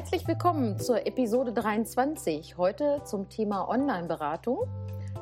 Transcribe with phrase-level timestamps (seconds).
[0.00, 2.56] Herzlich willkommen zur Episode 23.
[2.56, 4.66] Heute zum Thema Online-Beratung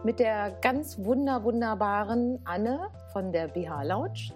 [0.04, 4.32] mit der ganz wunder wunderbaren Anne von der BH Lounge.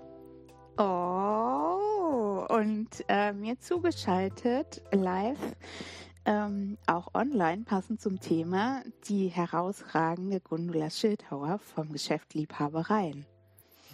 [0.78, 5.38] Oh, und äh, mir zugeschaltet live,
[6.24, 13.26] ähm, auch online, passend zum Thema, die herausragende Gundula Schildhauer vom Geschäft Liebhabereien.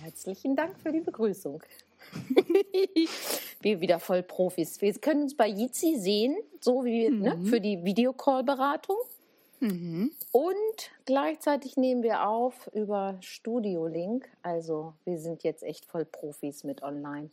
[0.01, 1.63] Herzlichen Dank für die Begrüßung.
[3.61, 4.81] wir wieder voll Profis.
[4.81, 7.43] Wir können uns bei Jitsi sehen, so wie ne, mhm.
[7.43, 8.97] ne, für die Videocall-Beratung.
[9.61, 10.13] Mhm.
[10.31, 14.29] Und gleichzeitig nehmen wir auf über Studio Link.
[14.43, 17.31] Also wir sind jetzt echt voll Profis mit online.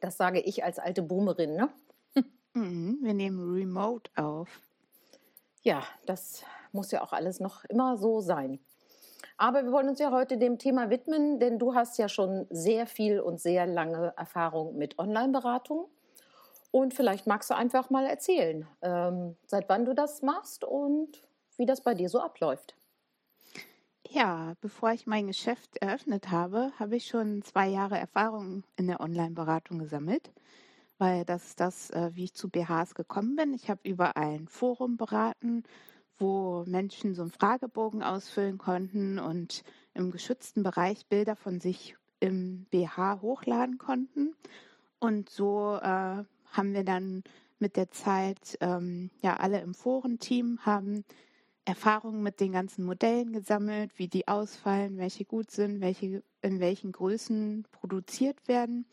[0.00, 1.70] Das sage ich als alte Boomerin, ne?
[2.52, 2.98] Mhm.
[3.02, 4.60] Wir nehmen remote auf.
[5.62, 8.60] Ja, das muss ja auch alles noch immer so sein.
[9.36, 12.86] Aber wir wollen uns ja heute dem Thema widmen, denn du hast ja schon sehr
[12.86, 15.88] viel und sehr lange Erfahrung mit Online-Beratung.
[16.70, 21.22] Und vielleicht magst du einfach mal erzählen, ähm, seit wann du das machst und
[21.56, 22.76] wie das bei dir so abläuft.
[24.08, 29.00] Ja, bevor ich mein Geschäft eröffnet habe, habe ich schon zwei Jahre Erfahrung in der
[29.00, 30.32] Online-Beratung gesammelt,
[30.98, 33.54] weil das ist das, äh, wie ich zu BHs gekommen bin.
[33.54, 35.64] Ich habe über ein Forum beraten
[36.18, 39.62] wo Menschen so einen Fragebogen ausfüllen konnten und
[39.94, 44.34] im geschützten Bereich Bilder von sich im BH hochladen konnten.
[44.98, 47.24] Und so äh, haben wir dann
[47.58, 51.04] mit der Zeit, ähm, ja, alle im Forenteam haben
[51.64, 56.92] Erfahrungen mit den ganzen Modellen gesammelt, wie die ausfallen, welche gut sind, welche in welchen
[56.92, 58.86] Größen produziert werden.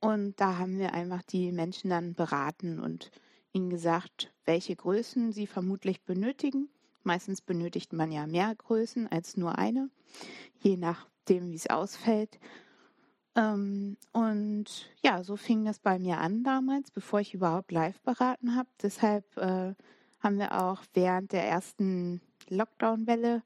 [0.00, 3.10] Und da haben wir einfach die Menschen dann beraten und
[3.52, 6.68] ihnen gesagt, welche Größen sie vermutlich benötigen.
[7.02, 9.90] Meistens benötigt man ja mehr Größen als nur eine,
[10.60, 12.38] je nachdem, wie es ausfällt.
[13.34, 18.56] Ähm, und ja, so fing das bei mir an damals, bevor ich überhaupt live beraten
[18.56, 18.68] habe.
[18.82, 19.74] Deshalb äh,
[20.20, 23.42] haben wir auch während der ersten Lockdown-Welle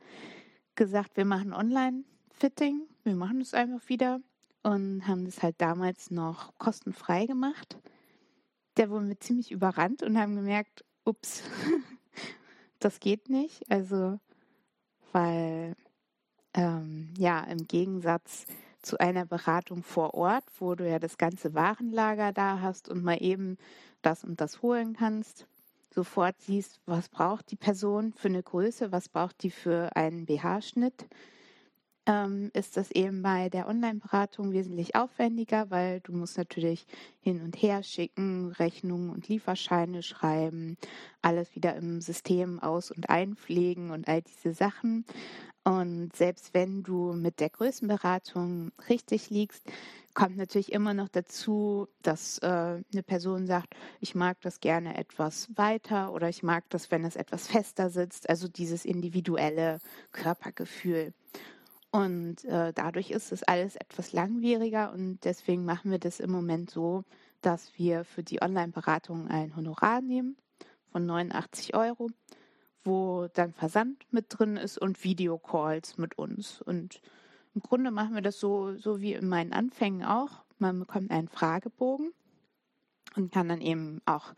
[0.75, 2.83] gesagt, wir machen Online-Fitting.
[3.05, 4.21] Wir machen es einfach wieder
[4.63, 7.77] und haben das halt damals noch kostenfrei gemacht
[8.77, 11.43] der wurde mir ziemlich überrannt und haben gemerkt, ups,
[12.79, 13.71] das geht nicht.
[13.71, 14.19] Also,
[15.13, 15.77] weil,
[16.55, 18.47] ähm, ja, im Gegensatz
[18.81, 23.23] zu einer Beratung vor Ort, wo du ja das ganze Warenlager da hast und mal
[23.23, 23.57] eben
[24.03, 25.47] das und das holen kannst,
[25.91, 31.07] sofort siehst, was braucht die Person für eine Größe, was braucht die für einen BH-Schnitt,
[32.07, 36.87] ähm, ist das eben bei der Online-Beratung wesentlich aufwendiger, weil du musst natürlich
[37.21, 40.77] hin und her schicken, Rechnungen und Lieferscheine schreiben,
[41.21, 45.05] alles wieder im System aus- und einpflegen und all diese Sachen.
[45.65, 49.63] Und selbst wenn du mit der Größenberatung richtig liegst,
[50.13, 55.49] kommt natürlich immer noch dazu, dass äh, eine Person sagt, ich mag das gerne etwas
[55.57, 59.79] weiter oder ich mag das, wenn es etwas fester sitzt, also dieses individuelle
[60.11, 61.15] Körpergefühl.
[61.93, 66.71] Und äh, dadurch ist es alles etwas langwieriger und deswegen machen wir das im Moment
[66.71, 67.05] so,
[67.43, 70.37] dass wir für die Online-Beratung ein Honorar nehmen
[70.91, 72.09] von 89 Euro,
[72.83, 76.63] wo dann Versand mit drin ist und Videocalls mit uns.
[76.63, 77.03] Und
[77.55, 80.45] im Grunde machen wir das so, so wie in meinen Anfängen auch.
[80.59, 82.15] Man bekommt einen Fragebogen
[83.17, 84.33] und kann dann eben auch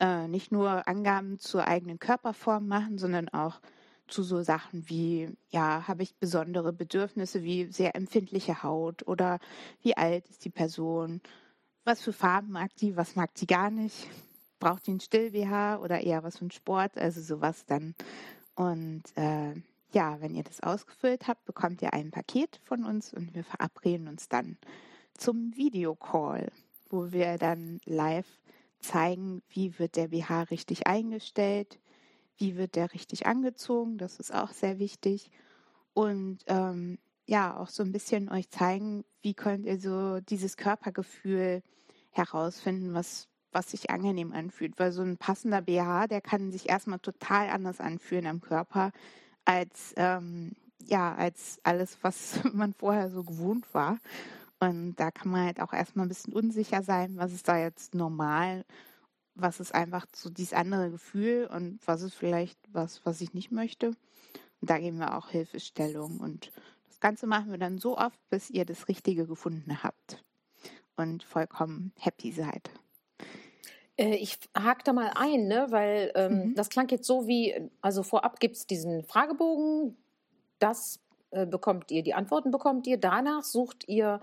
[0.00, 3.58] äh, nicht nur Angaben zur eigenen Körperform machen, sondern auch
[4.10, 9.38] zu so Sachen wie, ja, habe ich besondere Bedürfnisse wie sehr empfindliche Haut oder
[9.82, 11.20] wie alt ist die Person,
[11.84, 14.08] was für Farben mag die, was mag die gar nicht,
[14.58, 17.94] braucht die ein Still-BH oder eher was von Sport, also sowas dann.
[18.54, 19.54] Und äh,
[19.92, 24.08] ja, wenn ihr das ausgefüllt habt, bekommt ihr ein Paket von uns und wir verabreden
[24.08, 24.56] uns dann
[25.16, 26.50] zum Videocall,
[26.88, 28.26] wo wir dann live
[28.80, 31.78] zeigen, wie wird der BH richtig eingestellt,
[32.40, 35.30] wie wird der richtig angezogen, das ist auch sehr wichtig.
[35.92, 41.62] Und ähm, ja, auch so ein bisschen euch zeigen, wie könnt ihr so dieses Körpergefühl
[42.10, 44.78] herausfinden, was, was sich angenehm anfühlt.
[44.78, 48.90] Weil so ein passender BH, der kann sich erstmal total anders anfühlen am Körper
[49.44, 53.98] als, ähm, ja, als alles, was man vorher so gewohnt war.
[54.60, 57.94] Und da kann man halt auch erstmal ein bisschen unsicher sein, was ist da jetzt
[57.94, 58.64] normal
[59.40, 63.50] was ist einfach so dieses andere Gefühl und was ist vielleicht was, was ich nicht
[63.50, 63.88] möchte.
[63.88, 66.20] Und da geben wir auch Hilfestellung.
[66.20, 66.50] Und
[66.88, 70.22] das Ganze machen wir dann so oft, bis ihr das Richtige gefunden habt
[70.96, 72.70] und vollkommen happy seid.
[73.96, 75.66] Äh, ich hake da mal ein, ne?
[75.70, 76.54] weil ähm, mhm.
[76.54, 79.96] das klang jetzt so wie, also vorab gibt es diesen Fragebogen,
[80.58, 81.00] das
[81.30, 84.20] äh, bekommt ihr, die Antworten bekommt ihr, danach sucht ihr,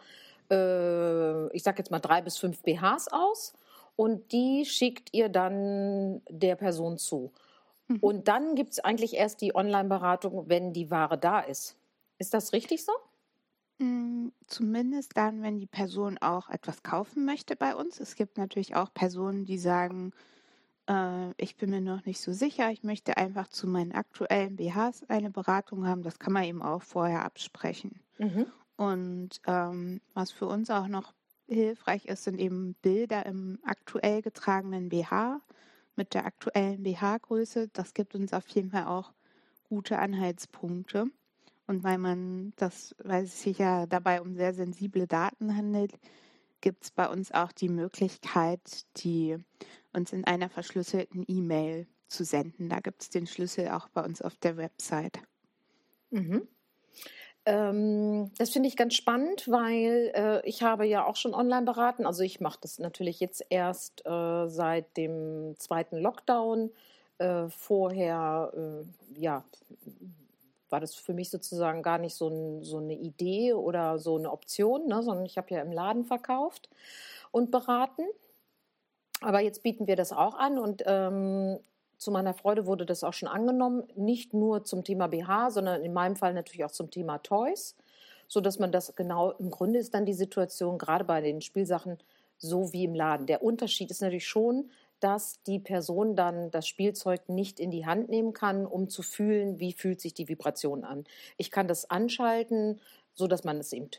[0.51, 3.53] äh, ich sage jetzt mal drei bis fünf BHs aus
[3.97, 7.33] und die schickt ihr dann der Person zu.
[7.87, 7.97] Mhm.
[7.99, 11.75] Und dann gibt es eigentlich erst die Online-Beratung, wenn die Ware da ist.
[12.19, 12.91] Ist das richtig so?
[13.79, 17.99] Mm, zumindest dann, wenn die Person auch etwas kaufen möchte bei uns.
[17.99, 20.13] Es gibt natürlich auch Personen, die sagen,
[20.87, 25.05] äh, ich bin mir noch nicht so sicher, ich möchte einfach zu meinen aktuellen BHs
[25.07, 26.03] eine Beratung haben.
[26.03, 27.99] Das kann man eben auch vorher absprechen.
[28.19, 28.45] Mhm.
[28.75, 31.13] Und ähm, was für uns auch noch
[31.47, 35.41] hilfreich ist, sind eben Bilder im aktuell getragenen BH
[35.95, 37.69] mit der aktuellen BH-Größe.
[37.73, 39.13] Das gibt uns auf jeden Fall auch
[39.67, 41.07] gute Anhaltspunkte.
[41.65, 45.93] Und weil man das, weil es sich ja dabei um sehr sensible Daten handelt,
[46.61, 49.37] gibt es bei uns auch die Möglichkeit, die
[49.93, 52.69] uns in einer verschlüsselten E-Mail zu senden.
[52.69, 55.19] Da gibt es den Schlüssel auch bei uns auf der Website.
[56.11, 56.47] Mhm.
[57.47, 62.05] Ähm, das finde ich ganz spannend, weil äh, ich habe ja auch schon online beraten.
[62.05, 66.71] Also ich mache das natürlich jetzt erst äh, seit dem zweiten Lockdown.
[67.19, 69.45] Äh, vorher, äh, ja,
[70.69, 74.29] war das für mich sozusagen gar nicht so, ein, so eine Idee oder so eine
[74.29, 76.69] Option, ne, sondern ich habe ja im Laden verkauft
[77.31, 78.03] und beraten.
[79.21, 81.59] Aber jetzt bieten wir das auch an und ähm,
[81.97, 85.93] zu meiner Freude wurde das auch schon angenommen, nicht nur zum Thema BH, sondern in
[85.93, 87.75] meinem Fall natürlich auch zum Thema Toys,
[88.27, 91.97] so dass man das genau im Grunde ist dann die Situation gerade bei den Spielsachen
[92.37, 93.25] so wie im Laden.
[93.25, 98.09] Der Unterschied ist natürlich schon, dass die Person dann das Spielzeug nicht in die Hand
[98.09, 101.05] nehmen kann, um zu fühlen, wie fühlt sich die Vibration an.
[101.37, 102.79] Ich kann das anschalten,
[103.13, 103.89] so dass man es eben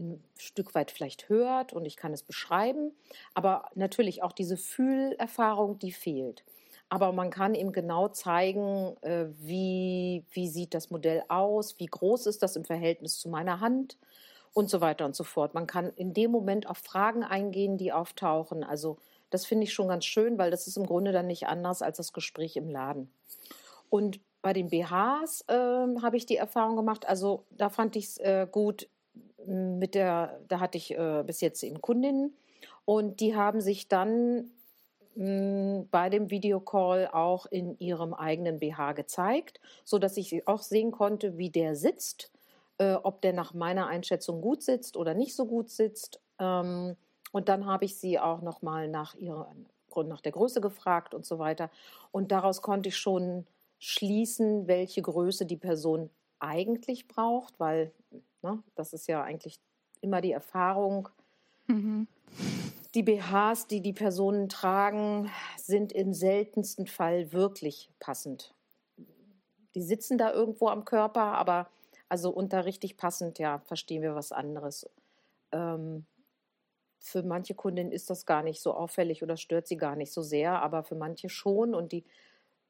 [0.00, 2.92] ein Stück weit vielleicht hört und ich kann es beschreiben,
[3.32, 6.44] aber natürlich auch diese Fühlerfahrung, die fehlt.
[6.88, 12.26] Aber man kann eben genau zeigen, äh, wie, wie sieht das Modell aus, wie groß
[12.26, 13.98] ist das im Verhältnis zu meiner Hand
[14.52, 15.54] und so weiter und so fort.
[15.54, 18.62] Man kann in dem Moment auf Fragen eingehen, die auftauchen.
[18.62, 18.98] Also
[19.30, 21.96] das finde ich schon ganz schön, weil das ist im Grunde dann nicht anders als
[21.96, 23.10] das Gespräch im Laden.
[23.90, 28.18] Und bei den BHs äh, habe ich die Erfahrung gemacht, also da fand ich es
[28.18, 28.88] äh, gut
[29.46, 32.36] mit der, da hatte ich äh, bis jetzt eben Kundinnen
[32.84, 34.50] und die haben sich dann
[35.16, 41.50] bei dem Videocall auch in ihrem eigenen BH gezeigt, sodass ich auch sehen konnte, wie
[41.50, 42.32] der sitzt,
[42.78, 46.20] äh, ob der nach meiner Einschätzung gut sitzt oder nicht so gut sitzt.
[46.38, 46.96] Ähm,
[47.32, 49.54] und dann habe ich sie auch noch mal nach ihrer
[50.02, 51.70] nach der Größe gefragt und so weiter.
[52.10, 53.46] Und daraus konnte ich schon
[53.78, 57.92] schließen, welche Größe die Person eigentlich braucht, weil
[58.42, 59.60] ne, das ist ja eigentlich
[60.00, 61.08] immer die Erfahrung.
[61.68, 62.08] Mhm.
[62.94, 68.54] Die BHs, die die Personen tragen, sind im seltensten Fall wirklich passend.
[69.74, 71.68] Die sitzen da irgendwo am Körper, aber
[72.08, 74.88] also unter richtig passend, ja, verstehen wir was anderes.
[75.50, 76.06] Ähm,
[77.00, 80.22] für manche Kundinnen ist das gar nicht so auffällig oder stört sie gar nicht so
[80.22, 82.04] sehr, aber für manche schon und die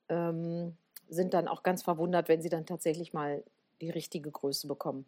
[0.09, 0.77] ähm,
[1.09, 3.45] sind dann auch ganz verwundert, wenn sie dann tatsächlich mal
[3.81, 5.05] die richtige Größe bekommen.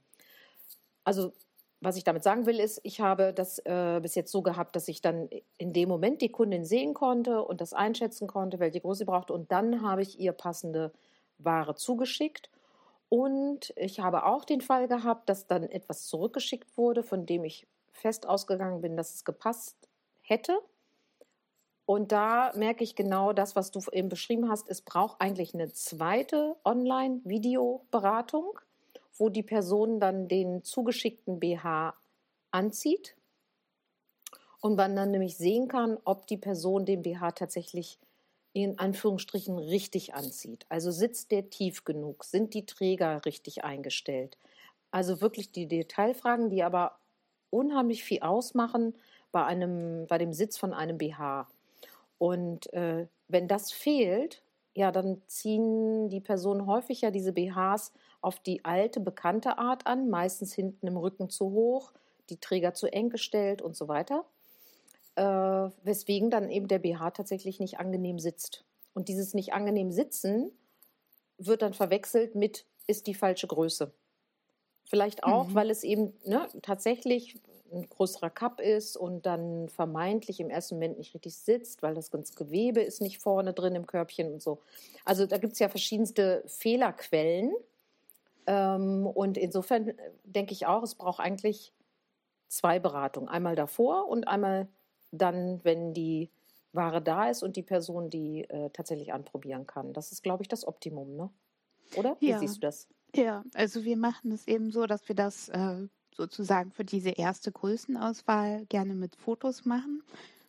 [1.04, 1.32] Also
[1.80, 4.88] was ich damit sagen will, ist, ich habe das äh, bis jetzt so gehabt, dass
[4.88, 5.28] ich dann
[5.58, 9.30] in dem Moment die Kundin sehen konnte und das einschätzen konnte, welche Größe sie braucht.
[9.30, 10.92] Und dann habe ich ihr passende
[11.38, 12.50] Ware zugeschickt.
[13.08, 17.66] Und ich habe auch den Fall gehabt, dass dann etwas zurückgeschickt wurde, von dem ich
[17.92, 19.76] fest ausgegangen bin, dass es gepasst
[20.22, 20.58] hätte.
[21.84, 24.68] Und da merke ich genau das, was du eben beschrieben hast.
[24.68, 28.58] Es braucht eigentlich eine zweite Online-Videoberatung,
[29.18, 31.94] wo die Person dann den zugeschickten BH
[32.50, 33.16] anzieht
[34.60, 37.98] und man dann nämlich sehen kann, ob die Person den BH tatsächlich
[38.52, 40.64] in Anführungsstrichen richtig anzieht.
[40.70, 42.24] Also sitzt der tief genug?
[42.24, 44.38] Sind die Träger richtig eingestellt?
[44.90, 46.98] Also wirklich die Detailfragen, die aber
[47.50, 48.94] unheimlich viel ausmachen
[49.30, 51.48] bei, einem, bei dem Sitz von einem BH.
[52.16, 54.42] Und äh, wenn das fehlt,
[54.76, 60.10] ja, dann ziehen die Personen häufig ja diese BHs auf die alte, bekannte Art an,
[60.10, 61.92] meistens hinten im Rücken zu hoch,
[62.28, 64.26] die Träger zu eng gestellt und so weiter.
[65.14, 65.22] Äh,
[65.82, 68.64] weswegen dann eben der BH tatsächlich nicht angenehm sitzt.
[68.92, 70.52] Und dieses nicht angenehm sitzen
[71.38, 73.94] wird dann verwechselt mit, ist die falsche Größe.
[74.84, 75.54] Vielleicht auch, mhm.
[75.54, 77.40] weil es eben ne, tatsächlich
[77.72, 82.10] ein größerer Cup ist und dann vermeintlich im ersten Moment nicht richtig sitzt, weil das
[82.10, 84.60] ganze Gewebe ist nicht vorne drin im Körbchen und so.
[85.04, 87.52] Also da gibt es ja verschiedenste Fehlerquellen.
[88.46, 89.92] Ähm, und insofern
[90.24, 91.72] denke ich auch, es braucht eigentlich
[92.48, 93.28] zwei Beratungen.
[93.28, 94.68] Einmal davor und einmal
[95.10, 96.30] dann, wenn die
[96.72, 99.92] Ware da ist und die Person die äh, tatsächlich anprobieren kann.
[99.92, 101.30] Das ist, glaube ich, das Optimum, ne?
[101.96, 102.16] Oder?
[102.20, 102.38] Wie ja.
[102.38, 102.88] siehst du das?
[103.14, 107.52] Ja, also wir machen es eben so, dass wir das äh, sozusagen für diese erste
[107.52, 110.02] Größenauswahl gerne mit Fotos machen,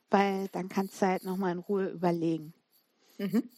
[0.10, 2.54] weil dann kannst du halt nochmal in Ruhe überlegen.
[3.18, 3.50] Mhm.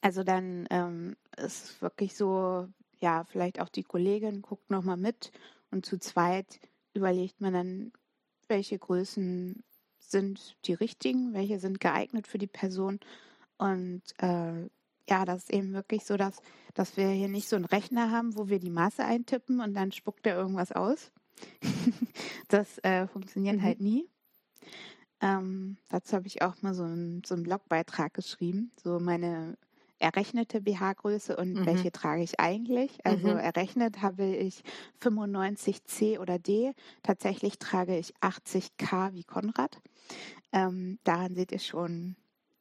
[0.00, 2.68] Also dann ähm, ist es wirklich so,
[3.00, 5.30] ja, vielleicht auch die Kollegin guckt nochmal mit
[5.70, 6.60] und zu zweit
[6.92, 7.92] überlegt man dann,
[8.48, 9.62] welche Größen
[9.98, 13.00] sind die richtigen, welche sind geeignet für die Person.
[13.56, 14.68] Und äh,
[15.08, 16.40] ja, das ist eben wirklich so, dass,
[16.74, 19.92] dass wir hier nicht so einen Rechner haben, wo wir die Maße eintippen und dann
[19.92, 21.10] spuckt er irgendwas aus.
[22.48, 23.62] das äh, funktioniert mhm.
[23.62, 24.08] halt nie.
[25.20, 29.56] Ähm, dazu habe ich auch mal so einen, so einen Blogbeitrag geschrieben, so meine
[29.98, 31.66] errechnete BH-Größe und mhm.
[31.66, 33.04] welche trage ich eigentlich.
[33.04, 33.38] Also mhm.
[33.38, 34.62] errechnet habe ich
[35.00, 36.72] 95C oder D.
[37.02, 39.80] Tatsächlich trage ich 80K wie Konrad.
[40.52, 42.16] Ähm, daran seht ihr schon,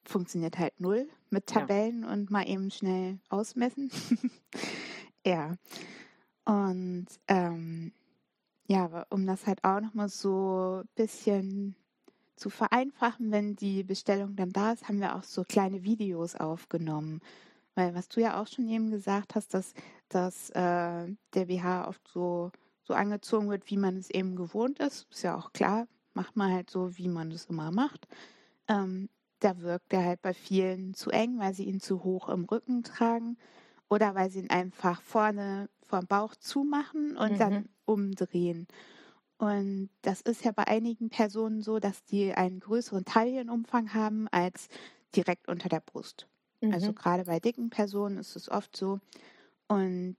[0.05, 2.13] funktioniert halt null mit Tabellen ja.
[2.13, 3.91] und mal eben schnell ausmessen.
[5.25, 5.55] ja.
[6.45, 7.93] Und ähm,
[8.73, 11.75] ja, um das halt auch nochmal so ein bisschen
[12.35, 17.21] zu vereinfachen, wenn die Bestellung dann da ist, haben wir auch so kleine Videos aufgenommen.
[17.75, 19.75] Weil was du ja auch schon eben gesagt hast, dass,
[20.09, 22.51] dass äh, der BH oft so,
[22.81, 26.51] so angezogen wird, wie man es eben gewohnt ist, ist ja auch klar, macht man
[26.51, 28.07] halt so, wie man es immer macht.
[28.67, 29.07] Ähm,
[29.39, 32.81] da wirkt er halt bei vielen zu eng, weil sie ihn zu hoch im Rücken
[32.81, 33.37] tragen
[33.89, 37.37] oder weil sie ihn einfach vorne vom Bauch zumachen und mhm.
[37.37, 38.67] dann umdrehen.
[39.37, 44.69] Und das ist ja bei einigen Personen so, dass die einen größeren Taillenumfang haben als
[45.15, 46.27] direkt unter der Brust.
[46.61, 46.73] Also mhm.
[46.73, 48.99] Also gerade bei dicken Personen ist es oft so.
[49.67, 50.15] Und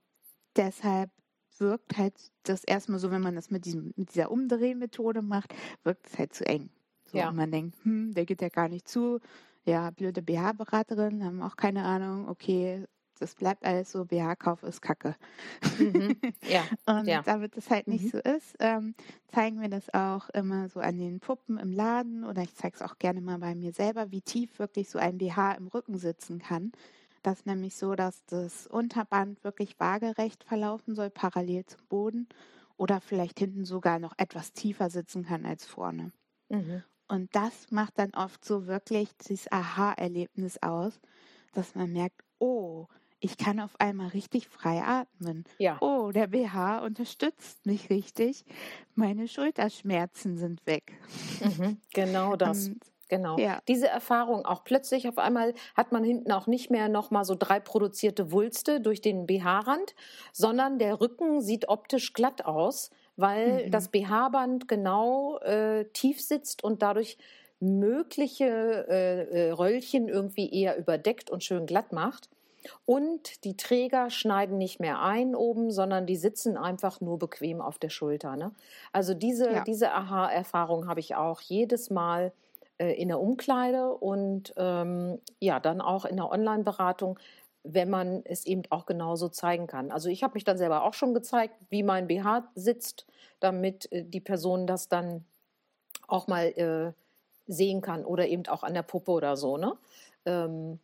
[0.55, 1.09] deshalb
[1.57, 5.53] wirkt halt das erstmal so, wenn man das mit, diesem, mit dieser Umdrehmethode macht,
[5.83, 6.69] wirkt es halt zu eng.
[7.05, 7.29] So, ja.
[7.29, 9.19] Und man denkt, hm, der geht ja gar nicht zu.
[9.63, 12.85] Ja, blöde BH-Beraterin, haben auch keine Ahnung, okay,
[13.19, 15.15] das bleibt alles so, BH-Kauf ist Kacke.
[15.79, 16.17] Mhm.
[16.47, 16.63] Ja.
[16.85, 17.21] und ja.
[17.23, 18.09] damit das halt nicht mhm.
[18.09, 18.95] so ist, ähm,
[19.27, 22.81] zeigen wir das auch immer so an den Puppen im Laden oder ich zeige es
[22.81, 26.39] auch gerne mal bei mir selber, wie tief wirklich so ein BH im Rücken sitzen
[26.39, 26.71] kann.
[27.23, 32.27] Das ist nämlich so, dass das Unterband wirklich waagerecht verlaufen soll, parallel zum Boden
[32.77, 36.11] oder vielleicht hinten sogar noch etwas tiefer sitzen kann als vorne.
[36.49, 36.83] Mhm.
[37.07, 40.99] Und das macht dann oft so wirklich dieses Aha-Erlebnis aus,
[41.53, 42.87] dass man merkt, oh,
[43.25, 45.45] ich kann auf einmal richtig frei atmen.
[45.57, 45.79] Ja.
[45.81, 48.45] Oh, der BH unterstützt mich richtig.
[48.93, 50.93] Meine Schulterschmerzen sind weg.
[51.41, 52.67] Mhm, genau das.
[52.67, 53.39] Und, genau.
[53.39, 53.63] Ja.
[53.67, 57.33] Diese Erfahrung auch plötzlich auf einmal hat man hinten auch nicht mehr noch mal so
[57.33, 59.95] drei produzierte Wulste durch den BH-Rand,
[60.31, 63.71] sondern der Rücken sieht optisch glatt aus, weil mhm.
[63.71, 67.17] das BH-Band genau äh, tief sitzt und dadurch
[67.59, 72.29] mögliche äh, äh, Röllchen irgendwie eher überdeckt und schön glatt macht.
[72.85, 77.77] Und die Träger schneiden nicht mehr ein oben, sondern die sitzen einfach nur bequem auf
[77.77, 78.35] der Schulter.
[78.35, 78.51] Ne?
[78.91, 79.63] Also diese, ja.
[79.63, 82.31] diese Aha-Erfahrung habe ich auch jedes Mal
[82.77, 87.19] äh, in der Umkleide und ähm, ja, dann auch in der Online-Beratung,
[87.63, 89.91] wenn man es eben auch genauso zeigen kann.
[89.91, 93.05] Also ich habe mich dann selber auch schon gezeigt, wie mein BH sitzt,
[93.39, 95.25] damit äh, die Person das dann
[96.07, 96.93] auch mal äh,
[97.47, 99.57] sehen kann oder eben auch an der Puppe oder so.
[99.57, 99.77] Ne?
[100.25, 100.79] Ähm,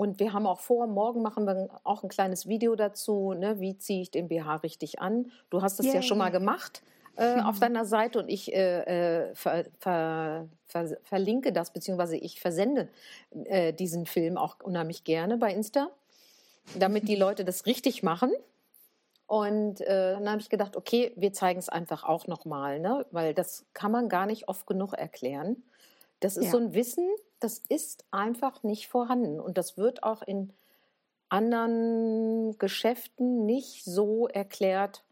[0.00, 3.76] und wir haben auch vor, morgen machen wir auch ein kleines Video dazu, ne, wie
[3.76, 5.30] ziehe ich den BH richtig an.
[5.50, 5.96] Du hast es yeah.
[5.96, 6.80] ja schon mal gemacht
[7.16, 12.40] äh, auf deiner Seite und ich äh, äh, ver, ver, ver, verlinke das, beziehungsweise ich
[12.40, 12.88] versende
[13.44, 15.90] äh, diesen Film auch unheimlich gerne bei Insta,
[16.78, 18.32] damit die Leute das richtig machen.
[19.26, 23.04] Und äh, dann habe ich gedacht, okay, wir zeigen es einfach auch nochmal, ne?
[23.10, 25.62] weil das kann man gar nicht oft genug erklären.
[26.20, 26.52] Das ist ja.
[26.52, 27.06] so ein Wissen,
[27.40, 29.40] das ist einfach nicht vorhanden.
[29.40, 30.52] Und das wird auch in
[31.28, 35.04] anderen Geschäften nicht so erklärt.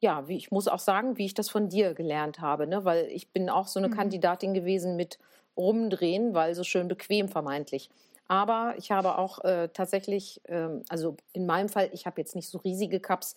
[0.00, 2.84] Ja, wie ich muss auch sagen, wie ich das von dir gelernt habe, ne?
[2.84, 3.94] weil ich bin auch so eine mhm.
[3.94, 5.18] Kandidatin gewesen mit
[5.56, 7.90] rumdrehen, weil so schön bequem vermeintlich.
[8.28, 12.48] Aber ich habe auch äh, tatsächlich, ähm, also in meinem Fall, ich habe jetzt nicht
[12.48, 13.34] so riesige Cups,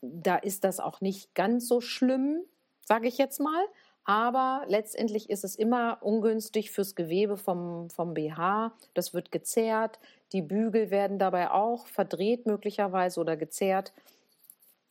[0.00, 2.42] da ist das auch nicht ganz so schlimm,
[2.84, 3.64] sage ich jetzt mal.
[4.08, 8.72] Aber letztendlich ist es immer ungünstig fürs Gewebe vom, vom BH.
[8.94, 9.98] Das wird gezerrt.
[10.32, 13.92] Die Bügel werden dabei auch verdreht möglicherweise oder gezerrt.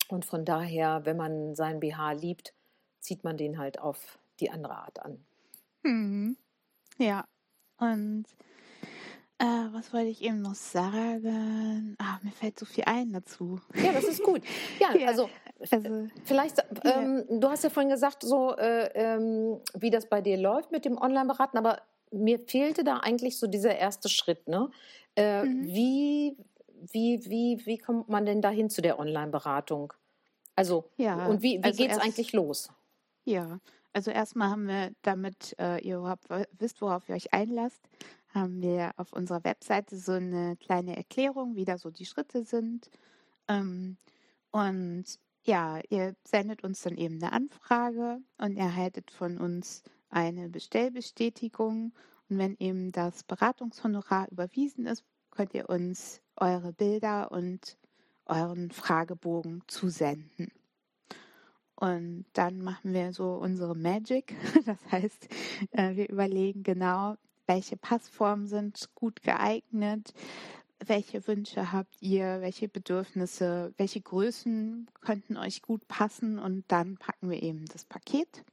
[0.08, 2.54] Und von daher, wenn man seinen BH liebt,
[3.00, 5.26] zieht man den halt auf die andere Art an.
[5.82, 6.38] Mhm.
[7.00, 7.26] Ja,
[7.80, 8.26] und
[9.40, 11.96] äh, was wollte ich eben noch sagen?
[11.98, 13.60] Ah, mir fällt so viel ein dazu.
[13.74, 14.44] Ja, das ist gut.
[14.80, 15.28] Ja, ja also,
[15.72, 17.40] also, vielleicht, ähm, ja.
[17.40, 20.98] du hast ja vorhin gesagt, so äh, ähm, wie das bei dir läuft mit dem
[20.98, 24.48] Online-Beraten, aber mir fehlte da eigentlich so dieser erste Schritt.
[24.48, 24.70] Ne?
[25.16, 25.66] Äh, mhm.
[25.66, 26.38] Wie,
[26.92, 29.94] wie, wie, wie kommt man denn dahin zu der Online-Beratung?
[30.56, 32.72] Also, ja, und wie, wie also geht es eigentlich los?
[33.26, 33.60] Ja,
[33.94, 36.26] also erstmal haben wir, damit äh, ihr überhaupt
[36.58, 37.82] wisst, worauf ihr euch einlasst,
[38.34, 42.90] haben wir auf unserer Webseite so eine kleine Erklärung, wie da so die Schritte sind.
[43.48, 43.98] Ähm,
[44.52, 45.06] und
[45.48, 51.94] ja, ihr sendet uns dann eben eine Anfrage und erhaltet von uns eine Bestellbestätigung.
[52.30, 57.78] Und wenn eben das Beratungshonorar überwiesen ist, könnt ihr uns eure Bilder und
[58.26, 60.52] euren Fragebogen zusenden.
[61.76, 64.36] Und dann machen wir so unsere Magic.
[64.66, 65.30] Das heißt,
[65.72, 70.14] äh, wir überlegen genau, welche Passformen sind gut geeignet,
[70.86, 77.30] welche Wünsche habt ihr, welche Bedürfnisse, welche Größen könnten euch gut passen und dann packen
[77.30, 78.44] wir eben das Paket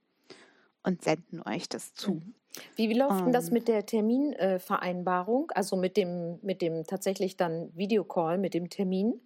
[0.83, 2.15] und senden euch das zu.
[2.15, 2.35] Mhm.
[2.77, 7.37] Wie, wie läuft denn das mit der Terminvereinbarung, äh, also mit dem, mit dem tatsächlich
[7.37, 9.21] dann Videocall, mit dem Termin?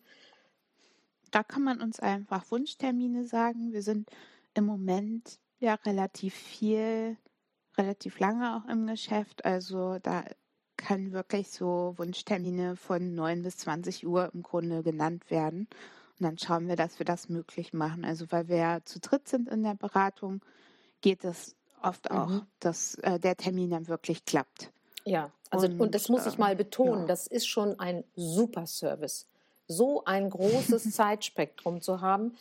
[1.30, 3.72] Da kann man uns einfach Wunschtermine sagen.
[3.72, 4.08] Wir sind
[4.54, 7.18] im Moment ja relativ viel,
[7.76, 9.44] relativ lange auch im Geschäft.
[9.44, 10.24] Also da
[10.78, 15.68] kann wirklich so Wunschtermine von 9 bis 20 Uhr im Grunde genannt werden.
[16.18, 18.04] Und dann schauen wir, dass wir das möglich machen.
[18.04, 20.40] Also weil wir ja zu dritt sind in der Beratung,
[21.02, 22.42] geht es oft auch, mhm.
[22.60, 24.70] dass äh, der Termin dann wirklich klappt.
[25.04, 27.06] Ja, also und, und das muss ich mal ähm, betonen, ja.
[27.06, 29.26] das ist schon ein super Service.
[29.66, 32.36] So ein großes Zeitspektrum zu haben.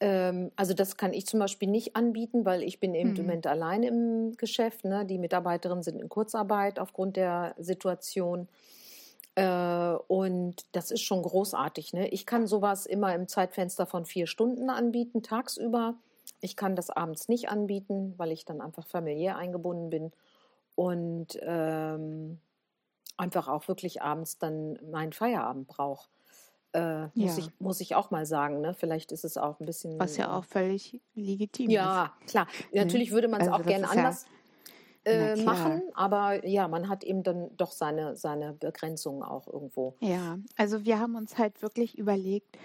[0.00, 2.96] Ähm, also das kann ich zum Beispiel nicht anbieten, weil ich bin mhm.
[2.96, 4.84] im Moment allein im Geschäft.
[4.84, 5.04] Ne?
[5.06, 8.48] Die Mitarbeiterinnen sind in Kurzarbeit aufgrund der Situation.
[9.34, 11.92] Äh, und das ist schon großartig.
[11.92, 12.08] Ne?
[12.08, 15.94] Ich kann sowas immer im Zeitfenster von vier Stunden anbieten, tagsüber.
[16.40, 20.12] Ich kann das abends nicht anbieten, weil ich dann einfach familiär eingebunden bin
[20.74, 22.38] und ähm,
[23.16, 26.08] einfach auch wirklich abends dann meinen Feierabend brauche.
[26.76, 27.44] Äh, muss, ja.
[27.44, 28.60] ich, muss ich auch mal sagen.
[28.60, 28.74] Ne?
[28.74, 29.98] Vielleicht ist es auch ein bisschen.
[29.98, 31.88] Was ja auch völlig legitim ja, ist.
[31.88, 32.46] Ja, klar.
[32.70, 32.84] Ne?
[32.84, 34.26] Natürlich würde man es also auch gerne anders
[35.06, 39.96] ja, äh, machen, aber ja, man hat eben dann doch seine, seine Begrenzungen auch irgendwo.
[40.00, 42.58] Ja, also wir haben uns halt wirklich überlegt,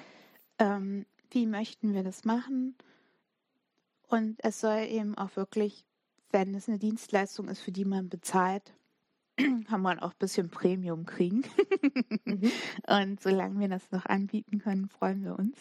[0.60, 2.76] ähm, wie möchten wir das machen?
[4.10, 5.86] Und es soll eben auch wirklich,
[6.32, 8.74] wenn es eine Dienstleistung ist, für die man bezahlt,
[9.68, 11.44] kann man auch ein bisschen Premium kriegen.
[12.26, 12.52] mhm.
[12.88, 15.58] Und solange wir das noch anbieten können, freuen wir uns.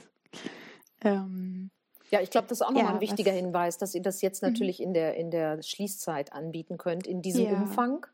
[1.02, 1.70] Ähm,
[2.10, 4.20] ja, ich glaube, das ist auch nochmal ja, ein wichtiger was, Hinweis, dass ihr das
[4.20, 4.50] jetzt mhm.
[4.50, 7.52] natürlich in der, in der Schließzeit anbieten könnt, in diesem ja.
[7.52, 8.06] Umfang.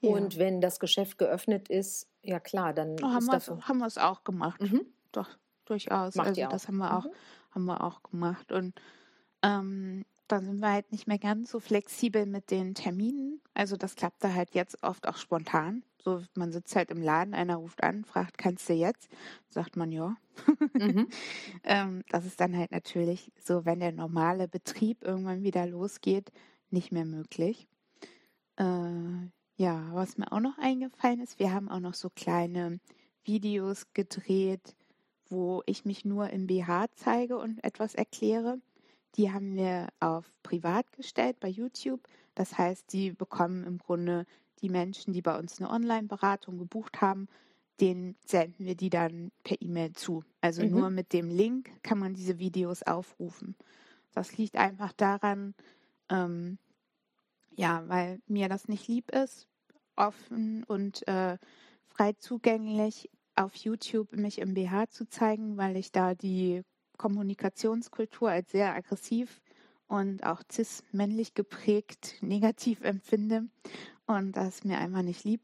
[0.00, 0.40] Und ja.
[0.40, 4.24] wenn das Geschäft geöffnet ist, ja klar, dann oh, haben, das, haben wir es auch
[4.24, 4.60] gemacht.
[4.60, 4.86] Mhm.
[5.12, 5.28] Doch,
[5.64, 6.14] durchaus.
[6.14, 7.10] Macht also das haben wir auch, mhm.
[7.52, 8.52] haben wir auch gemacht.
[8.52, 8.74] Und
[9.42, 13.40] ähm, dann sind wir halt nicht mehr ganz so flexibel mit den Terminen.
[13.52, 15.82] Also das klappt da halt jetzt oft auch spontan.
[16.02, 19.08] So, man sitzt halt im Laden, einer ruft an, fragt, kannst du jetzt?
[19.48, 20.16] Sagt man ja.
[20.74, 21.08] Mhm.
[21.64, 26.30] ähm, das ist dann halt natürlich so, wenn der normale Betrieb irgendwann wieder losgeht,
[26.70, 27.66] nicht mehr möglich.
[28.56, 32.80] Äh, ja, was mir auch noch eingefallen ist, wir haben auch noch so kleine
[33.24, 34.74] Videos gedreht,
[35.28, 38.58] wo ich mich nur im BH zeige und etwas erkläre.
[39.16, 42.00] Die haben wir auf privat gestellt bei YouTube.
[42.34, 44.26] Das heißt, die bekommen im Grunde
[44.60, 47.28] die Menschen, die bei uns eine Online-Beratung gebucht haben,
[47.80, 50.24] denen senden wir die dann per E-Mail zu.
[50.40, 50.70] Also mhm.
[50.70, 53.56] nur mit dem Link kann man diese Videos aufrufen.
[54.12, 55.54] Das liegt einfach daran,
[56.08, 56.58] ähm,
[57.56, 59.48] ja, weil mir das nicht lieb ist,
[59.96, 61.38] offen und äh,
[61.88, 66.62] frei zugänglich auf YouTube mich im BH zu zeigen, weil ich da die
[66.96, 69.40] Kommunikationskultur als sehr aggressiv
[69.88, 73.44] und auch cis-männlich geprägt negativ empfinde.
[74.06, 75.42] Und das ist mir einfach nicht lieb.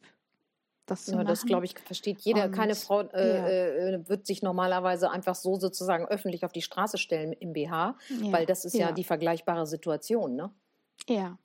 [0.86, 2.46] Das, ja, das glaube ich, versteht jeder.
[2.46, 3.48] Und, Keine Frau äh, ja.
[3.96, 8.32] äh, wird sich normalerweise einfach so sozusagen öffentlich auf die Straße stellen im BH, ja.
[8.32, 8.90] weil das ist ja.
[8.90, 10.50] die vergleichbare Situation, ne?
[11.08, 11.38] Ja.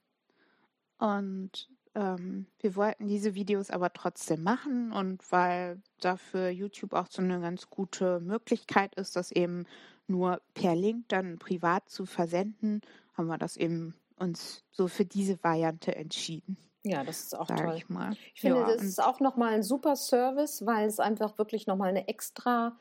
[0.98, 7.22] Und ähm, wir wollten diese Videos aber trotzdem machen und weil dafür YouTube auch so
[7.22, 9.66] eine ganz gute Möglichkeit ist, das eben
[10.08, 12.82] nur per Link dann privat zu versenden,
[13.14, 16.58] haben wir das eben uns so für diese Variante entschieden.
[16.84, 17.74] Ja, das ist auch toll.
[17.78, 18.16] Ich, mal.
[18.34, 21.90] ich finde, ja, das ist auch nochmal ein super Service, weil es einfach wirklich nochmal
[21.90, 22.78] eine extra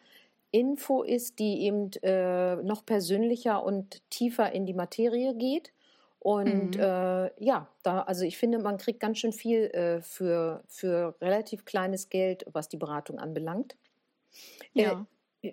[0.50, 5.72] Info ist, die eben äh, noch persönlicher und tiefer in die Materie geht.
[6.18, 6.80] Und mhm.
[6.80, 11.64] äh, ja, da, also ich finde, man kriegt ganz schön viel äh, für, für relativ
[11.64, 13.76] kleines Geld, was die Beratung anbelangt.
[14.74, 15.06] Äh, ja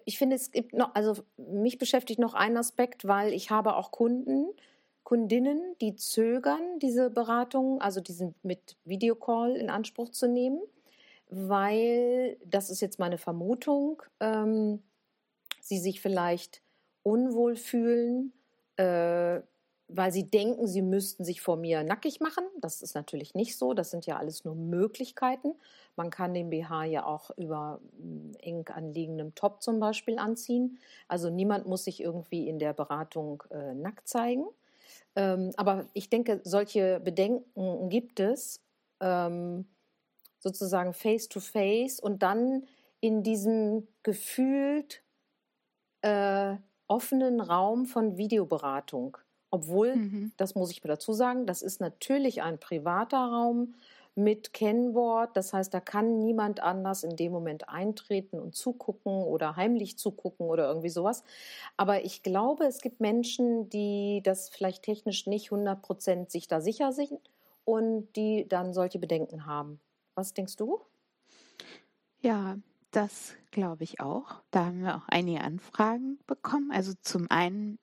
[0.06, 3.91] ich finde, es gibt noch, also mich beschäftigt noch ein Aspekt, weil ich habe auch
[3.91, 4.47] Kunden,
[5.04, 10.62] Kundinnen, die zögern, diese Beratung, also diesen mit Videocall in Anspruch zu nehmen,
[11.30, 14.82] weil, das ist jetzt meine Vermutung, ähm,
[15.60, 16.62] sie sich vielleicht
[17.04, 18.34] unwohl fühlen,
[18.77, 19.41] äh,
[19.93, 22.43] weil sie denken, sie müssten sich vor mir nackig machen.
[22.60, 23.73] Das ist natürlich nicht so.
[23.73, 25.56] Das sind ja alles nur Möglichkeiten.
[25.95, 30.80] Man kann den BH ja auch über hm, eng anliegendem Top zum Beispiel anziehen.
[31.08, 34.45] Also niemand muss sich irgendwie in der Beratung äh, nackt zeigen.
[35.15, 38.62] Ähm, aber ich denke, solche Bedenken gibt es
[39.01, 39.65] ähm,
[40.39, 42.65] sozusagen face to face und dann
[43.01, 45.04] in diesem gefühlt
[46.01, 46.56] äh,
[46.88, 49.17] offenen Raum von Videoberatung.
[49.52, 50.32] Obwohl, mhm.
[50.38, 53.76] das muss ich mir dazu sagen, das ist natürlich ein privater Raum
[54.16, 55.36] mit Kennwort.
[55.38, 60.48] Das heißt, da kann niemand anders in dem Moment eintreten und zugucken oder heimlich zugucken
[60.48, 61.24] oder irgendwie sowas.
[61.78, 66.62] Aber ich glaube, es gibt Menschen, die das vielleicht technisch nicht 100 Prozent sich da
[66.62, 67.20] sicher sind
[67.64, 69.80] und die dann solche Bedenken haben.
[70.16, 70.82] Was denkst du?
[72.22, 72.58] Ja,
[72.92, 74.42] das glaube ich auch.
[74.52, 76.72] Da haben wir auch einige Anfragen bekommen.
[76.72, 77.80] Also zum einen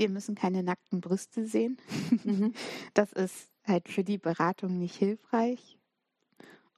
[0.00, 1.76] wir müssen keine nackten Brüste sehen.
[2.24, 2.54] Mhm.
[2.94, 5.78] Das ist halt für die Beratung nicht hilfreich.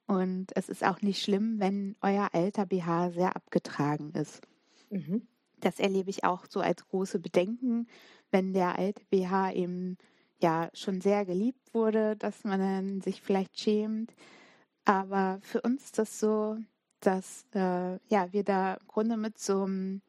[0.06, 4.42] Und es ist auch nicht schlimm, wenn euer alter BH sehr abgetragen ist.
[4.90, 5.26] Mhm.
[5.60, 7.86] Das erlebe ich auch so als große Bedenken,
[8.32, 9.96] wenn der alte BH eben
[10.40, 14.12] ja schon sehr geliebt wurde, dass man dann sich vielleicht schämt.
[14.84, 16.58] Aber für uns ist das so,
[16.98, 20.02] dass äh, ja wir da im Grunde mit so einem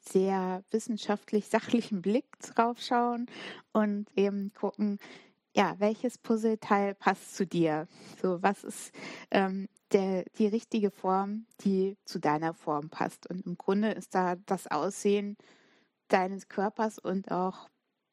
[0.00, 3.26] sehr wissenschaftlich sachlichen Blick drauf schauen
[3.72, 4.98] und eben gucken,
[5.54, 7.88] ja, welches Puzzleteil passt zu dir?
[8.22, 8.92] So, was ist
[9.30, 13.28] ähm, der, die richtige Form, die zu deiner Form passt?
[13.28, 15.36] Und im Grunde ist da das Aussehen
[16.08, 17.68] deines Körpers und auch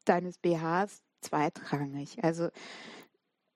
[0.06, 2.24] deines BHs zweitrangig.
[2.24, 2.50] Also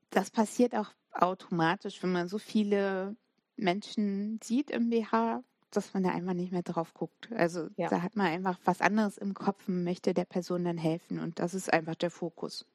[0.09, 3.15] das passiert auch automatisch, wenn man so viele
[3.55, 7.29] Menschen sieht im BH, dass man da einfach nicht mehr drauf guckt.
[7.35, 7.89] Also ja.
[7.89, 11.39] da hat man einfach was anderes im Kopf und möchte der Person dann helfen und
[11.39, 12.65] das ist einfach der Fokus.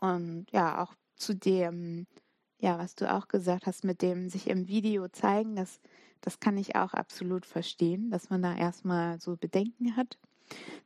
[0.00, 2.06] Und ja, auch zu dem,
[2.58, 5.80] ja, was du auch gesagt hast, mit dem sich im Video zeigen, das,
[6.20, 10.18] das kann ich auch absolut verstehen, dass man da erstmal so Bedenken hat.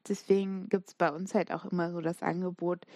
[0.08, 2.86] Deswegen gibt es bei uns halt auch immer so das Angebot,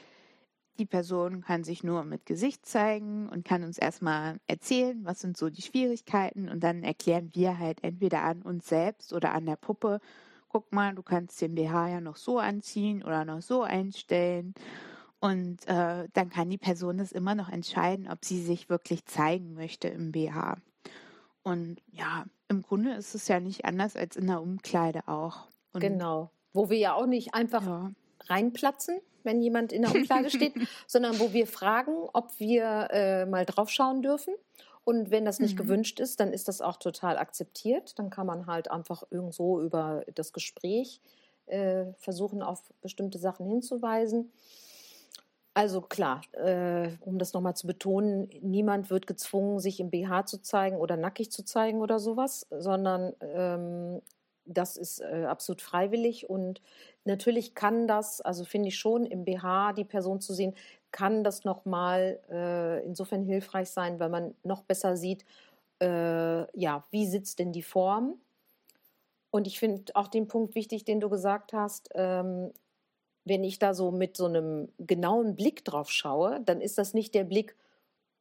[0.79, 5.37] die Person kann sich nur mit Gesicht zeigen und kann uns erstmal erzählen, was sind
[5.37, 9.57] so die Schwierigkeiten und dann erklären wir halt entweder an uns selbst oder an der
[9.57, 10.01] Puppe,
[10.49, 14.55] guck mal, du kannst den BH ja noch so anziehen oder noch so einstellen.
[15.21, 19.55] Und äh, dann kann die Person das immer noch entscheiden, ob sie sich wirklich zeigen
[19.55, 20.59] möchte im BH.
[21.43, 25.49] Und ja, im Grunde ist es ja nicht anders als in der Umkleide auch.
[25.73, 26.31] Und genau.
[26.53, 27.91] Wo wir ja auch nicht einfach ja.
[28.29, 30.55] Reinplatzen, wenn jemand in der Umkleide steht,
[30.87, 34.35] sondern wo wir fragen, ob wir äh, mal drauf schauen dürfen.
[34.85, 35.63] Und wenn das nicht mhm.
[35.63, 37.99] gewünscht ist, dann ist das auch total akzeptiert.
[37.99, 41.01] Dann kann man halt einfach irgendwo über das Gespräch
[41.47, 44.31] äh, versuchen, auf bestimmte Sachen hinzuweisen.
[45.55, 50.43] Also klar, äh, um das nochmal zu betonen, niemand wird gezwungen, sich im BH zu
[50.43, 54.03] zeigen oder nackig zu zeigen oder sowas, sondern ähm,
[54.47, 56.63] das ist äh, absolut freiwillig und
[57.05, 60.55] natürlich kann das, also finde ich schon, im BH die Person zu sehen,
[60.93, 65.25] kann das nochmal äh, insofern hilfreich sein, weil man noch besser sieht,
[65.81, 68.21] äh, ja, wie sitzt denn die Form?
[69.31, 72.53] Und ich finde auch den Punkt wichtig, den du gesagt hast, ähm,
[73.25, 77.15] wenn ich da so mit so einem genauen Blick drauf schaue, dann ist das nicht
[77.15, 77.57] der Blick,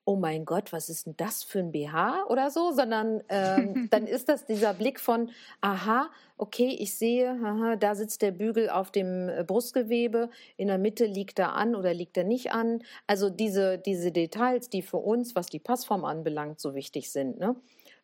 [0.06, 4.06] oh mein Gott, was ist denn das für ein BH oder so, sondern ähm, dann
[4.08, 5.30] ist das dieser Blick von,
[5.62, 10.78] aha, okay, ich sehe, aha, da sitzt der Bügel auf dem äh, Brustgewebe, in der
[10.78, 12.84] Mitte liegt er an oder liegt er nicht an.
[13.08, 17.56] Also diese, diese Details, die für uns, was die Passform anbelangt, so wichtig sind, ne?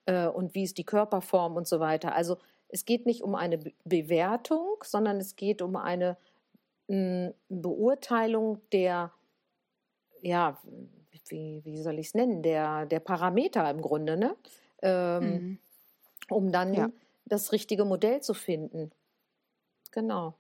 [0.06, 2.16] Äh, und wie ist die Körperform und so weiter.
[2.16, 2.38] Also
[2.70, 6.18] es geht nicht um eine Bewertung, sondern es geht um eine
[7.50, 9.12] Beurteilung der
[10.22, 10.58] ja,
[11.30, 14.36] wie, wie soll ich es nennen, der, der Parameter im Grunde, ne?
[14.82, 15.58] Ähm, mhm.
[16.30, 16.90] um dann ja.
[17.26, 18.92] das richtige Modell zu finden.
[19.92, 20.36] Genau.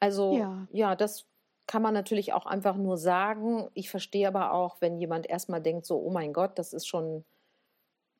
[0.00, 0.66] Also ja.
[0.72, 1.26] ja, das
[1.66, 3.68] kann man natürlich auch einfach nur sagen.
[3.74, 7.24] Ich verstehe aber auch, wenn jemand erstmal denkt, so, oh mein Gott, das ist schon,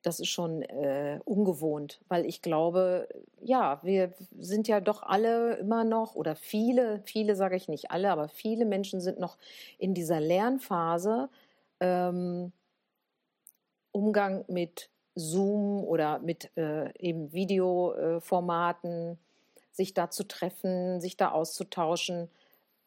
[0.03, 3.09] das ist schon äh, ungewohnt, weil ich glaube,
[3.41, 8.11] ja, wir sind ja doch alle immer noch, oder viele, viele sage ich nicht alle,
[8.11, 9.37] aber viele Menschen sind noch
[9.79, 11.29] in dieser Lernphase,
[11.83, 12.53] ähm,
[13.92, 19.18] Umgang mit Zoom oder mit äh, eben Videoformaten,
[19.71, 22.31] sich da zu treffen, sich da auszutauschen.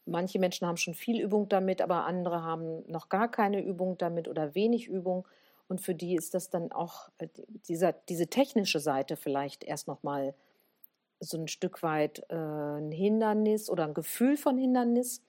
[0.05, 4.27] Manche Menschen haben schon viel Übung damit, aber andere haben noch gar keine Übung damit
[4.27, 5.27] oder wenig Übung.
[5.67, 7.27] Und für die ist das dann auch äh,
[7.67, 10.33] dieser, diese technische Seite vielleicht erst noch mal
[11.19, 15.23] so ein Stück weit äh, ein Hindernis oder ein Gefühl von Hindernis.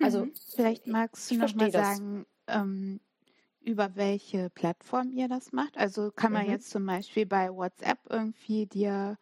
[0.00, 0.34] Also Mhm.
[0.54, 2.02] Vielleicht magst du ich noch mal verstehe das.
[2.02, 3.00] sagen, ähm,
[3.60, 5.78] über welche Plattform ihr das macht.
[5.78, 6.48] Also kann man Mhm.
[6.48, 9.18] jetzt zum Beispiel bei WhatsApp irgendwie dir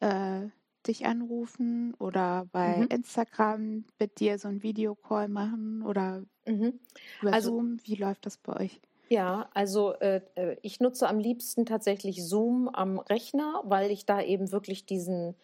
[0.00, 0.48] äh,
[0.86, 2.88] dich anrufen oder bei Mhm.
[2.90, 6.80] Instagram mit dir so ein Videocall machen oder Mhm.
[7.20, 7.78] über Also Zoom.
[7.84, 8.80] Wie läuft das bei euch?
[9.10, 14.20] Ja, also äh, äh, ich nutze am liebsten tatsächlich Zoom am Rechner, weil ich da
[14.20, 15.34] eben wirklich diesen,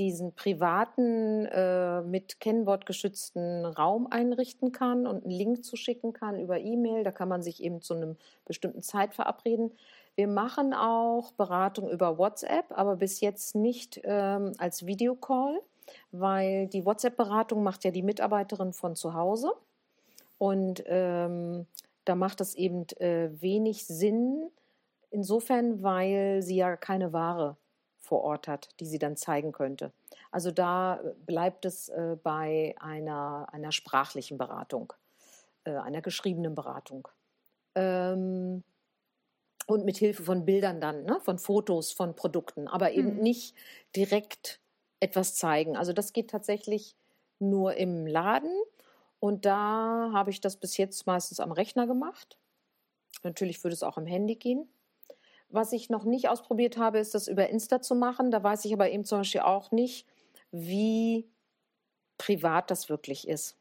[0.00, 6.58] diesen privaten, äh, mit Kennwort geschützten Raum einrichten kann und einen Link zuschicken kann über
[6.58, 7.04] E-Mail.
[7.04, 9.72] Da kann man sich eben zu einem bestimmten Zeit verabreden.
[10.16, 15.60] Wir machen auch Beratung über WhatsApp, aber bis jetzt nicht ähm, als Videocall,
[16.12, 19.52] weil die WhatsApp-Beratung macht ja die Mitarbeiterin von zu Hause.
[20.38, 21.66] Und ähm,
[22.06, 24.50] da macht es eben äh, wenig Sinn,
[25.10, 27.58] insofern, weil sie ja keine Ware
[28.10, 29.92] vor Ort hat, die sie dann zeigen könnte.
[30.32, 34.92] Also da bleibt es äh, bei einer, einer sprachlichen Beratung,
[35.64, 37.08] äh, einer geschriebenen Beratung.
[37.76, 38.64] Ähm,
[39.66, 43.22] und mit Hilfe von Bildern dann, ne, von Fotos, von Produkten, aber eben Mhm.
[43.22, 43.54] nicht
[43.94, 44.60] direkt
[45.00, 45.76] etwas zeigen.
[45.76, 46.96] Also das geht tatsächlich
[47.38, 48.52] nur im Laden.
[49.20, 52.38] Und da habe ich das bis jetzt meistens am Rechner gemacht.
[53.22, 54.68] Natürlich würde es auch am Handy gehen.
[55.50, 58.30] Was ich noch nicht ausprobiert habe, ist das über Insta zu machen.
[58.30, 60.06] Da weiß ich aber eben zum Beispiel auch nicht,
[60.52, 61.28] wie
[62.18, 63.56] privat das wirklich ist.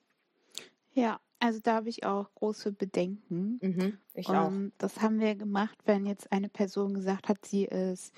[0.93, 3.59] Ja, also da habe ich auch große Bedenken.
[3.61, 4.47] Mhm, ich auch.
[4.47, 8.13] Und das haben wir gemacht, wenn jetzt eine Person gesagt hat, sie ist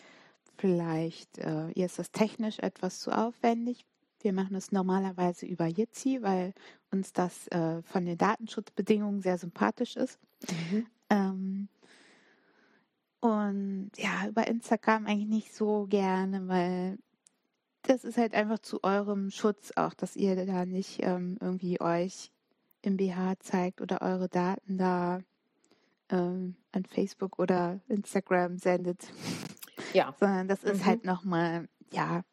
[0.58, 3.86] vielleicht, äh, ihr ist das technisch etwas zu aufwendig.
[4.22, 6.54] Wir machen es normalerweise über Jitsi, weil
[6.92, 10.20] uns das äh, von den Datenschutzbedingungen sehr sympathisch ist.
[10.50, 10.88] Mhm.
[11.10, 11.68] Ähm,
[13.22, 16.98] und ja, über Instagram eigentlich nicht so gerne, weil
[17.84, 22.32] das ist halt einfach zu eurem Schutz auch, dass ihr da nicht ähm, irgendwie euch
[22.82, 25.22] im BH zeigt oder eure Daten da
[26.10, 29.12] ähm, an Facebook oder Instagram sendet,
[29.94, 30.86] Ja, sondern das ist Mhm.
[30.86, 32.24] halt nochmal, ja,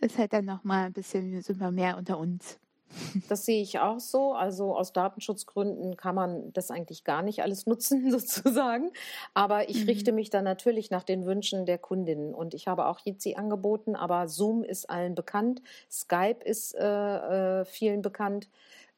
[0.00, 2.58] ist halt dann nochmal ein bisschen, sind wir mehr unter uns.
[3.28, 4.32] Das sehe ich auch so.
[4.34, 8.90] Also aus Datenschutzgründen kann man das eigentlich gar nicht alles nutzen, sozusagen.
[9.34, 9.88] Aber ich Mhm.
[9.88, 12.34] richte mich dann natürlich nach den Wünschen der Kundinnen.
[12.34, 15.62] Und ich habe auch Jitsi angeboten, aber Zoom ist allen bekannt.
[15.90, 18.48] Skype ist äh, äh, vielen bekannt.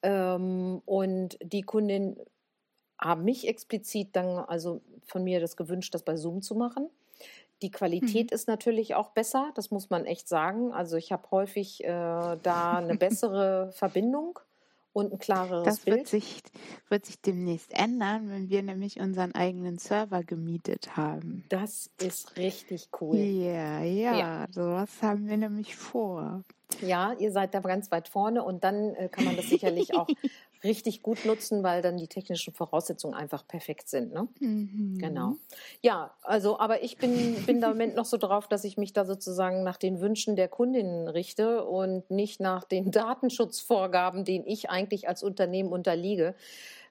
[0.03, 2.16] Ähm, und die Kundinnen
[2.98, 6.90] haben mich explizit dann also von mir das gewünscht, das bei Zoom zu machen.
[7.62, 10.73] Die Qualität ist natürlich auch besser, das muss man echt sagen.
[10.73, 14.38] Also ich habe häufig äh, da eine bessere Verbindung
[14.92, 16.09] und ein klareres Das wird Bild.
[16.09, 16.42] sich,
[16.88, 21.44] wird sich demnächst ändern, wenn wir nämlich unseren eigenen Server gemietet haben.
[21.49, 23.16] Das ist richtig cool.
[23.16, 24.16] Ja, Ja.
[24.18, 26.42] ja, sowas haben wir nämlich vor.
[26.83, 30.07] Ja, ihr seid da ganz weit vorne und dann äh, kann man das sicherlich auch
[30.64, 34.12] richtig gut nutzen, weil dann die technischen Voraussetzungen einfach perfekt sind.
[34.12, 34.29] Ne?
[34.40, 34.99] Mhm.
[34.99, 35.37] Genau.
[35.83, 38.92] Ja, also, aber ich bin, bin da im Moment noch so drauf, dass ich mich
[38.92, 44.71] da sozusagen nach den Wünschen der Kundinnen richte und nicht nach den Datenschutzvorgaben, denen ich
[44.71, 46.35] eigentlich als Unternehmen unterliege.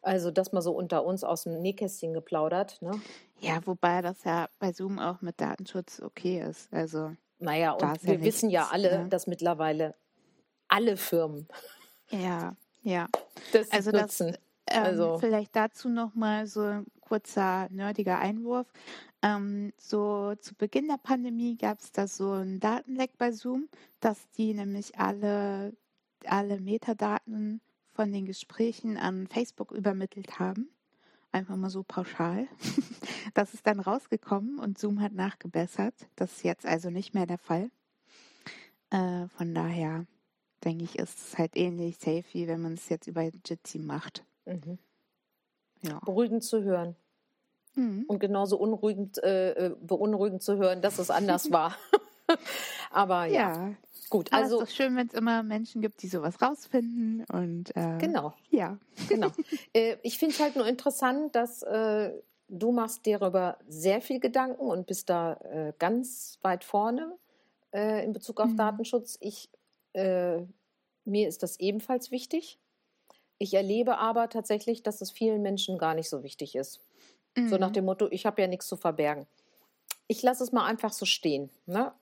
[0.01, 2.81] Also, das mal so unter uns aus dem Nähkästchen geplaudert.
[2.81, 2.91] Ne?
[3.39, 6.71] Ja, wobei das ja bei Zoom auch mit Datenschutz okay ist.
[6.71, 9.09] Also, Naja, und ist ja wir wissen ja nichts, alle, ne?
[9.09, 9.95] dass mittlerweile
[10.69, 11.47] alle Firmen
[12.11, 13.07] ja, ja.
[13.51, 14.37] das Also das, nutzen.
[14.67, 18.67] ähm, Also- vielleicht dazu nochmal so ein kurzer nerdiger Einwurf.
[19.21, 23.67] Ähm, so zu Beginn der Pandemie gab es da so ein Datenleck bei Zoom,
[23.99, 25.73] dass die nämlich alle,
[26.25, 27.61] alle Metadaten
[27.93, 30.69] von den Gesprächen an Facebook übermittelt haben.
[31.31, 32.47] Einfach mal so pauschal.
[33.33, 35.93] Das ist dann rausgekommen und Zoom hat nachgebessert.
[36.15, 37.69] Das ist jetzt also nicht mehr der Fall.
[38.89, 40.05] Äh, von daher
[40.63, 44.23] denke ich, ist es halt ähnlich safe, wie wenn man es jetzt über Jitsi macht.
[44.45, 44.77] Mhm.
[45.81, 45.99] Ja.
[46.05, 46.95] Beruhigend zu hören.
[47.75, 48.05] Mhm.
[48.07, 51.75] und genauso unruhigend, äh, äh, beunruhigend zu hören, dass es anders war.
[52.91, 53.73] Aber ja, Ja,
[54.09, 54.33] gut.
[54.33, 57.75] aber Also es ist doch schön, wenn es immer Menschen gibt, die sowas rausfinden und
[57.75, 58.79] äh, genau, ja.
[59.09, 59.27] genau.
[59.73, 62.11] äh, ich finde es halt nur interessant, dass äh,
[62.49, 67.15] du machst dir darüber sehr viel Gedanken und bist da äh, ganz weit vorne
[67.73, 68.57] in Bezug auf Mhm.
[68.57, 69.17] Datenschutz.
[69.19, 69.49] Ich
[69.97, 70.45] äh,
[71.05, 72.59] mir ist das ebenfalls wichtig.
[73.39, 76.81] Ich erlebe aber tatsächlich, dass es vielen Menschen gar nicht so wichtig ist.
[77.45, 77.71] So nach Mhm.
[77.71, 79.27] dem Motto, ich habe ja nichts zu verbergen.
[80.07, 81.51] Ich lasse es mal einfach so stehen.
[81.67, 81.93] Ne?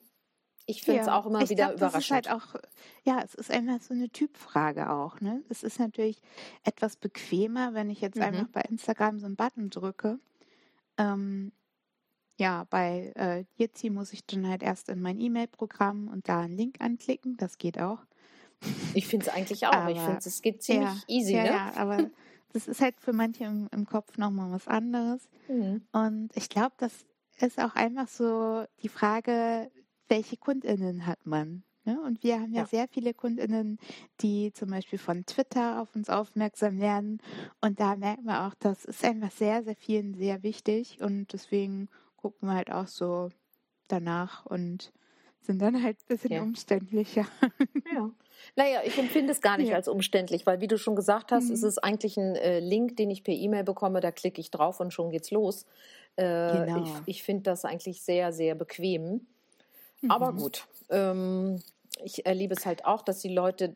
[0.67, 2.11] Ich finde es Ja, auch immer ich wieder glaub, das ist überraschend.
[2.11, 2.55] halt auch,
[3.03, 5.19] ja, es ist einfach so eine Typfrage auch.
[5.19, 5.43] Ne?
[5.49, 6.21] Es ist natürlich
[6.63, 8.21] etwas bequemer, wenn ich jetzt Mhm.
[8.21, 10.19] einfach bei Instagram so einen Button drücke.
[10.97, 11.53] Ähm,
[12.37, 16.57] ja, bei äh, Jitsi muss ich dann halt erst in mein E-Mail-Programm und da einen
[16.57, 17.37] Link anklicken.
[17.37, 17.99] Das geht auch.
[18.93, 19.73] Ich finde es eigentlich auch.
[19.73, 21.49] Aber, ich finde es geht ziemlich ja, easy, ja, ne?
[21.49, 22.09] Ja, aber
[22.53, 25.27] das ist halt für manche im, im Kopf nochmal was anderes.
[25.49, 25.81] Mhm.
[25.91, 27.05] Und ich glaube, das
[27.39, 29.69] ist auch einfach so die Frage,
[30.07, 31.63] welche KundInnen hat man?
[31.83, 32.01] Ne?
[32.01, 33.77] Und wir haben ja, ja, sehr viele KundInnen,
[34.21, 37.21] die zum Beispiel von Twitter auf uns aufmerksam werden.
[37.61, 41.01] Und da merken wir auch, das ist einfach sehr, sehr vielen sehr wichtig.
[41.01, 41.89] Und deswegen
[42.25, 43.29] gucken wir halt auch so
[43.87, 44.91] danach und
[45.41, 46.41] sind dann halt ein bisschen ja.
[46.41, 47.27] umständlicher.
[47.93, 48.09] Ja.
[48.55, 49.75] Naja, ich empfinde es gar nicht ja.
[49.75, 51.53] als umständlich, weil wie du schon gesagt hast, mhm.
[51.53, 54.79] ist es eigentlich ein äh, Link, den ich per E-Mail bekomme, da klicke ich drauf
[54.79, 55.65] und schon geht's los.
[56.15, 56.83] Äh, genau.
[56.83, 59.27] Ich, ich finde das eigentlich sehr, sehr bequem.
[60.01, 60.11] Mhm.
[60.11, 61.61] Aber gut, ähm,
[62.03, 63.75] ich erlebe es halt auch, dass die Leute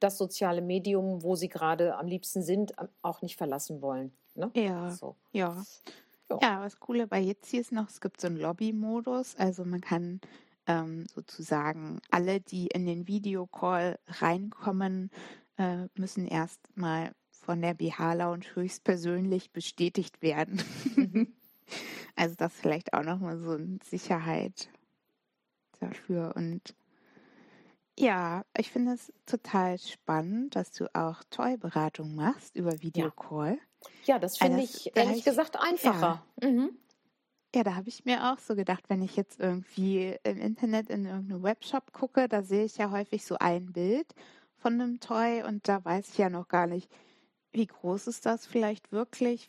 [0.00, 4.10] das soziale Medium, wo sie gerade am liebsten sind, auch nicht verlassen wollen.
[4.34, 4.50] Ne?
[4.54, 4.90] Ja.
[4.90, 5.14] So.
[5.32, 5.62] ja.
[6.40, 6.54] Ja.
[6.54, 9.80] ja, was Coole bei jetzt hier ist noch, es gibt so einen Lobby-Modus, also man
[9.80, 10.20] kann
[10.66, 15.10] ähm, sozusagen alle, die in den Videocall reinkommen,
[15.58, 20.62] äh, müssen erst mal von der BH-Lounge höchstpersönlich bestätigt werden.
[20.96, 21.34] Mhm.
[22.16, 24.68] also das vielleicht auch nochmal so eine Sicherheit
[25.80, 26.74] dafür und
[27.96, 33.52] ja, ich finde es total spannend, dass du auch Toy-Beratung machst über Videocall.
[33.52, 33.58] Ja,
[34.18, 36.24] das finde also, ich ehrlich ich, gesagt einfacher.
[36.40, 36.48] Ja.
[36.48, 36.78] Mhm.
[37.54, 41.06] Ja, da habe ich mir auch so gedacht, wenn ich jetzt irgendwie im Internet in
[41.06, 44.12] irgendeinem Webshop gucke, da sehe ich ja häufig so ein Bild
[44.56, 46.90] von einem Toy und da weiß ich ja noch gar nicht,
[47.52, 49.48] wie groß ist das vielleicht wirklich,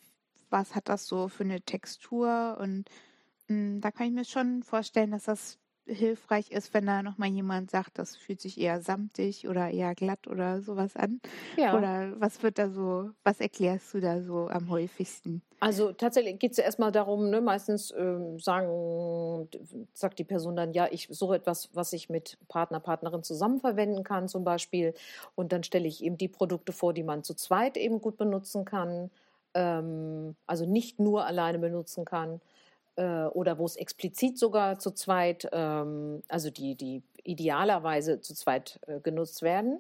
[0.52, 2.89] was hat das so für eine Textur und
[3.48, 7.30] mh, hm, da kann ich mir schon vorstellen, dass das hilfreich ist, wenn da nochmal
[7.30, 11.21] jemand sagt, das fühlt sich eher samtig oder eher glatt oder sowas an.
[11.58, 11.78] Ja.
[11.78, 15.41] Oder was wird da so, was erklärst du da so am häufigsten?
[15.60, 19.48] Also tatsächlich geht es ja erstmal darum, ne, meistens ähm, sagen,
[19.93, 24.04] sagt die Person dann, ja, ich suche etwas, was ich mit Partner, Partnerin zusammen verwenden
[24.04, 24.93] kann zum Beispiel.
[25.36, 28.65] Und dann stelle ich eben die Produkte vor, die man zu zweit eben gut benutzen
[28.65, 29.12] kann.
[29.54, 32.41] Ähm, also nicht nur alleine benutzen kann
[32.96, 38.80] äh, oder wo es explizit sogar zu zweit, ähm, also die, die idealerweise zu zweit
[38.88, 39.80] äh, genutzt werden.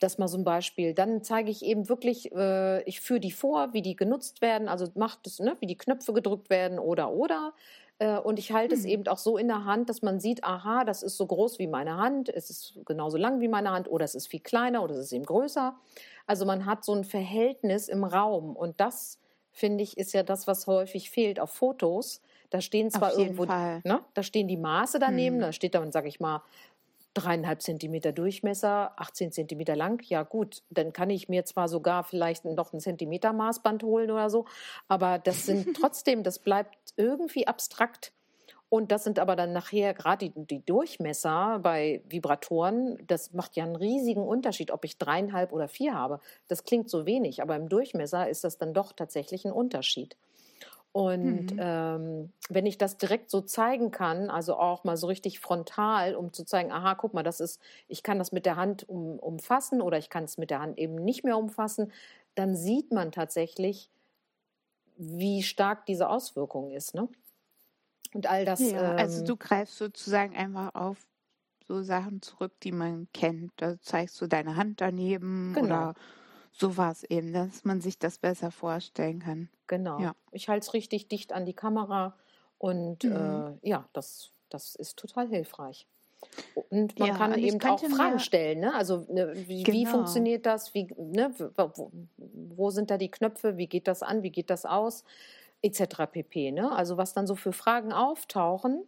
[0.00, 0.92] Das mal so ein Beispiel.
[0.92, 4.86] Dann zeige ich eben wirklich, äh, ich führe die vor, wie die genutzt werden, also
[4.94, 7.54] macht es, ne, wie die Knöpfe gedrückt werden oder oder.
[7.98, 8.80] Äh, und ich halte hm.
[8.80, 11.58] es eben auch so in der Hand, dass man sieht, aha, das ist so groß
[11.58, 14.82] wie meine Hand, es ist genauso lang wie meine Hand oder es ist viel kleiner
[14.82, 15.76] oder es ist eben größer.
[16.26, 19.20] Also man hat so ein Verhältnis im Raum und das
[19.52, 22.20] finde ich ist ja das, was häufig fehlt auf Fotos,
[22.54, 25.42] da stehen zwar irgendwo, ne, da stehen die Maße daneben, hm.
[25.42, 26.40] da steht dann, sage ich mal,
[27.12, 30.00] dreieinhalb Zentimeter Durchmesser, 18 Zentimeter lang.
[30.08, 34.30] Ja gut, dann kann ich mir zwar sogar vielleicht noch ein Zentimeter Maßband holen oder
[34.30, 34.46] so,
[34.86, 38.12] aber das sind trotzdem, das bleibt irgendwie abstrakt.
[38.68, 43.64] Und das sind aber dann nachher gerade die, die, Durchmesser bei Vibratoren, das macht ja
[43.64, 46.20] einen riesigen Unterschied, ob ich dreieinhalb oder vier habe.
[46.46, 50.16] Das klingt so wenig, aber im Durchmesser ist das dann doch tatsächlich ein Unterschied.
[50.94, 51.58] Und mhm.
[51.58, 56.32] ähm, wenn ich das direkt so zeigen kann, also auch mal so richtig frontal, um
[56.32, 59.82] zu zeigen, aha, guck mal, das ist, ich kann das mit der Hand um, umfassen
[59.82, 61.90] oder ich kann es mit der Hand eben nicht mehr umfassen,
[62.36, 63.90] dann sieht man tatsächlich,
[64.96, 66.94] wie stark diese Auswirkung ist.
[66.94, 67.08] Ne?
[68.12, 68.60] Und all das.
[68.60, 70.98] Ja, ähm, also du greifst sozusagen einfach auf
[71.66, 73.50] so Sachen zurück, die man kennt.
[73.56, 75.66] Da zeigst du deine Hand daneben genau.
[75.66, 75.94] oder
[76.56, 79.48] so war es eben, dass man sich das besser vorstellen kann.
[79.66, 79.98] Genau.
[79.98, 80.14] Ja.
[80.30, 82.14] Ich halte es richtig dicht an die Kamera
[82.58, 83.58] und mhm.
[83.62, 85.88] äh, ja, das, das ist total hilfreich.
[86.70, 88.60] Und man ja, kann eben auch Fragen stellen.
[88.60, 88.74] Ne?
[88.74, 89.76] Also ne, wie, genau.
[89.76, 90.74] wie, funktioniert das?
[90.74, 93.56] Wie, ne, wo, wo, sind da die Knöpfe?
[93.56, 94.22] Wie geht das an?
[94.22, 95.04] Wie geht das aus?
[95.60, 95.82] Etc.
[96.10, 96.52] pp.
[96.52, 96.72] Ne?
[96.72, 98.86] Also was dann so für Fragen auftauchen,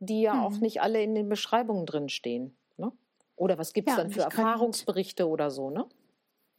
[0.00, 0.40] die ja mhm.
[0.40, 2.54] auch nicht alle in den Beschreibungen drin stehen.
[2.76, 2.92] Ne?
[3.36, 5.70] Oder was gibt es ja, dann für Erfahrungsberichte oder so?
[5.70, 5.86] Ne?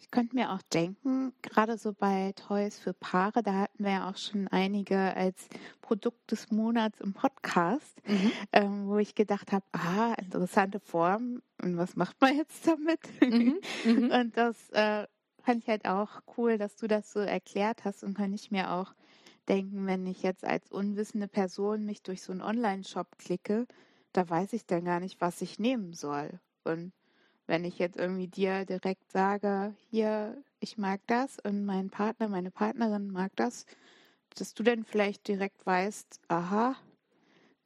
[0.06, 4.10] Ich könnte mir auch denken, gerade so bei Toys für Paare, da hatten wir ja
[4.10, 5.48] auch schon einige als
[5.82, 8.32] Produkt des Monats im Podcast, mhm.
[8.52, 13.00] ähm, wo ich gedacht habe, ah, interessante Form und was macht man jetzt damit?
[13.20, 13.60] Mhm.
[13.84, 14.12] Mhm.
[14.12, 15.08] Und das äh,
[15.42, 18.74] fand ich halt auch cool, dass du das so erklärt hast und kann ich mir
[18.74, 18.94] auch
[19.50, 23.66] denken, wenn ich jetzt als unwissende Person mich durch so einen Online-Shop klicke,
[24.14, 26.40] da weiß ich dann gar nicht, was ich nehmen soll.
[26.64, 26.94] Und
[27.48, 32.52] wenn ich jetzt irgendwie dir direkt sage, hier, ich mag das und mein Partner, meine
[32.52, 33.66] Partnerin mag das,
[34.36, 36.76] dass du dann vielleicht direkt weißt, aha,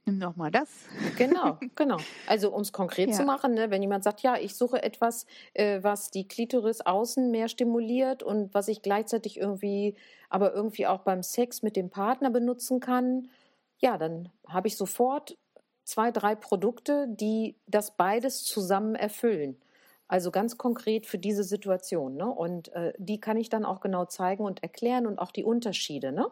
[0.06, 0.70] nimm doch mal das.
[1.18, 1.98] Genau, genau.
[2.28, 3.16] Also um es konkret ja.
[3.16, 7.32] zu machen, ne, wenn jemand sagt, ja, ich suche etwas, äh, was die Klitoris außen
[7.32, 9.96] mehr stimuliert und was ich gleichzeitig irgendwie,
[10.30, 13.30] aber irgendwie auch beim Sex mit dem Partner benutzen kann,
[13.80, 15.38] ja, dann habe ich sofort
[15.86, 19.58] zwei, drei Produkte, die das beides zusammen erfüllen.
[20.10, 22.18] Also ganz konkret für diese Situation.
[22.18, 22.26] Ne?
[22.26, 26.12] Und äh, die kann ich dann auch genau zeigen und erklären und auch die Unterschiede.
[26.12, 26.28] Ne?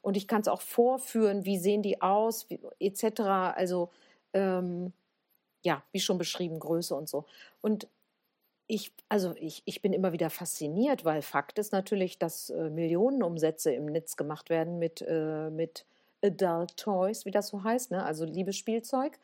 [0.00, 2.48] Und ich kann es auch vorführen, wie sehen die aus,
[2.80, 3.20] etc.
[3.20, 3.90] Also
[4.32, 4.94] ähm,
[5.62, 7.26] ja, wie schon beschrieben, Größe und so.
[7.60, 7.88] Und
[8.66, 13.70] ich, also ich, ich bin immer wieder fasziniert, weil Fakt ist natürlich, dass äh, Millionenumsätze
[13.72, 15.84] im Netz gemacht werden mit, äh, mit
[16.24, 18.02] Adult Toys, wie das so heißt, ne?
[18.02, 19.18] also Liebesspielzeug,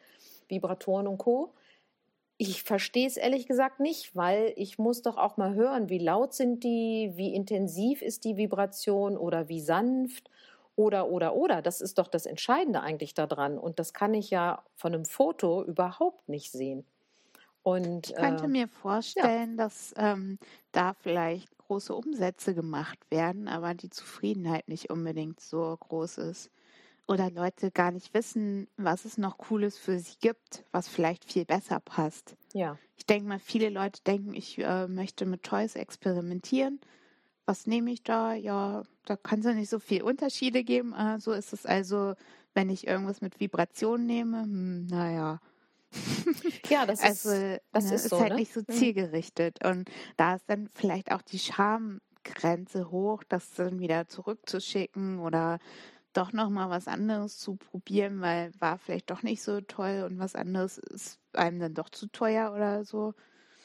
[0.48, 1.54] Vibratoren und Co.
[2.38, 6.34] Ich verstehe es ehrlich gesagt nicht, weil ich muss doch auch mal hören, wie laut
[6.34, 10.30] sind die, wie intensiv ist die Vibration oder wie sanft
[10.74, 11.62] oder, oder, oder.
[11.62, 13.58] Das ist doch das Entscheidende eigentlich daran.
[13.58, 16.84] Und das kann ich ja von einem Foto überhaupt nicht sehen.
[17.62, 19.64] Und, ich könnte äh, mir vorstellen, ja.
[19.64, 20.38] dass ähm,
[20.72, 26.50] da vielleicht große Umsätze gemacht werden, aber die Zufriedenheit nicht unbedingt so groß ist.
[27.08, 31.44] Oder Leute gar nicht wissen, was es noch Cooles für sie gibt, was vielleicht viel
[31.44, 32.36] besser passt.
[32.52, 32.78] Ja.
[32.96, 36.80] Ich denke mal, viele Leute denken, ich äh, möchte mit Toys experimentieren
[37.46, 38.34] was nehme ich da?
[38.34, 40.92] Ja, da kann es ja nicht so viel Unterschiede geben.
[40.92, 42.14] Äh, so ist es also,
[42.54, 45.40] wenn ich irgendwas mit Vibration nehme, hm, naja.
[46.68, 48.40] Ja, das also, ist, das ne, ist, ist so, halt ne?
[48.40, 48.72] nicht so mhm.
[48.72, 49.64] zielgerichtet.
[49.64, 55.60] Und da ist dann vielleicht auch die Schamgrenze hoch, das dann wieder zurückzuschicken oder
[56.16, 60.34] doch nochmal was anderes zu probieren, weil war vielleicht doch nicht so toll und was
[60.34, 63.14] anderes ist einem dann doch zu teuer oder so.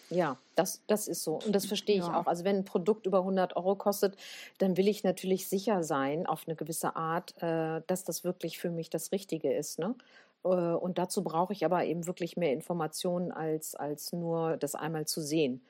[0.09, 1.35] Ja, das, das ist so.
[1.35, 2.19] Und das verstehe ich ja.
[2.19, 2.27] auch.
[2.27, 4.17] Also wenn ein Produkt über 100 Euro kostet,
[4.57, 8.71] dann will ich natürlich sicher sein, auf eine gewisse Art, äh, dass das wirklich für
[8.71, 9.79] mich das Richtige ist.
[9.79, 9.95] Ne?
[10.43, 15.07] Äh, und dazu brauche ich aber eben wirklich mehr Informationen, als, als nur das einmal
[15.07, 15.65] zu sehen.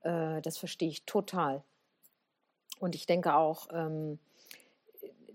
[0.00, 1.62] Äh, das verstehe ich total.
[2.80, 4.18] Und ich denke auch, ähm,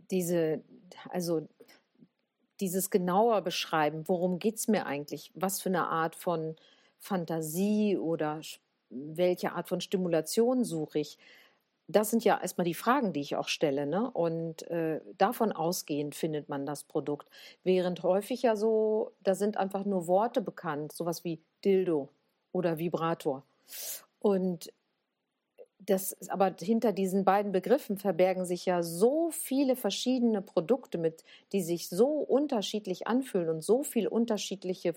[0.09, 0.63] diese,
[1.09, 1.47] also
[2.59, 6.55] dieses genauer beschreiben, worum geht es mir eigentlich, was für eine Art von
[6.97, 8.41] Fantasie oder
[8.89, 11.17] welche Art von Stimulation suche ich?
[11.89, 13.85] Das sind ja erstmal die Fragen, die ich auch stelle.
[13.85, 14.11] Ne?
[14.11, 17.29] Und äh, davon ausgehend findet man das Produkt.
[17.63, 22.09] Während häufig ja so, da sind einfach nur Worte bekannt, sowas wie Dildo
[22.51, 23.43] oder Vibrator.
[24.19, 24.73] Und
[25.87, 31.23] das, aber hinter diesen beiden Begriffen verbergen sich ja so viele verschiedene Produkte mit,
[31.53, 34.95] die sich so unterschiedlich anfühlen und so viel unterschiedliche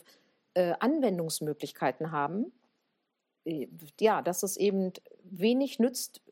[0.55, 2.53] äh, Anwendungsmöglichkeiten haben,
[3.45, 3.68] äh,
[4.01, 6.22] ja, dass es eben wenig nützt,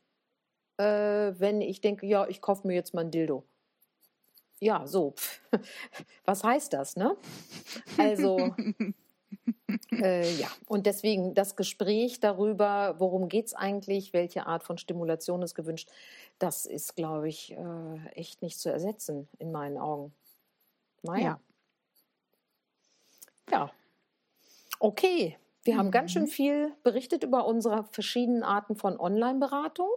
[0.77, 3.43] äh, wenn ich denke, ja, ich kaufe mir jetzt mal ein Dildo.
[4.59, 5.15] Ja, so.
[6.25, 7.15] Was heißt das, ne?
[7.97, 8.53] Also,
[9.91, 15.41] äh, ja, und deswegen das Gespräch darüber, worum geht es eigentlich, welche Art von Stimulation
[15.41, 15.89] ist gewünscht,
[16.39, 20.13] das ist, glaube ich, äh, echt nicht zu ersetzen in meinen Augen.
[21.03, 21.39] Naja.
[23.49, 23.57] Ja.
[23.57, 23.71] ja.
[24.79, 25.77] Okay, wir mhm.
[25.79, 26.27] haben ganz schön mhm.
[26.27, 29.89] viel berichtet über unsere verschiedenen Arten von Online-Beratung.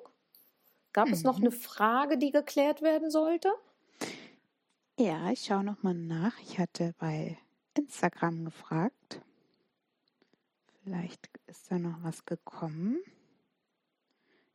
[0.92, 1.14] Gab mhm.
[1.14, 1.44] es noch mhm.
[1.44, 3.50] eine Frage, die geklärt werden sollte?
[4.98, 6.38] Ja, ich schaue noch mal nach.
[6.40, 7.38] Ich hatte bei
[7.74, 9.22] Instagram gefragt.
[10.84, 12.98] Vielleicht ist da noch was gekommen.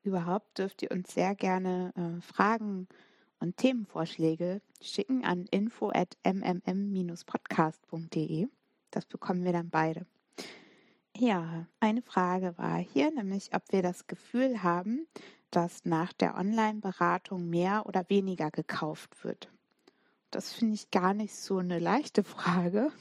[0.03, 2.87] Überhaupt dürft ihr uns sehr gerne äh, Fragen
[3.39, 8.47] und Themenvorschläge schicken an info at mmm-podcast.de.
[8.91, 10.07] Das bekommen wir dann beide.
[11.15, 15.07] Ja, eine Frage war hier, nämlich ob wir das Gefühl haben,
[15.49, 19.49] dass nach der Online-Beratung mehr oder weniger gekauft wird.
[20.29, 22.91] Das finde ich gar nicht so eine leichte Frage.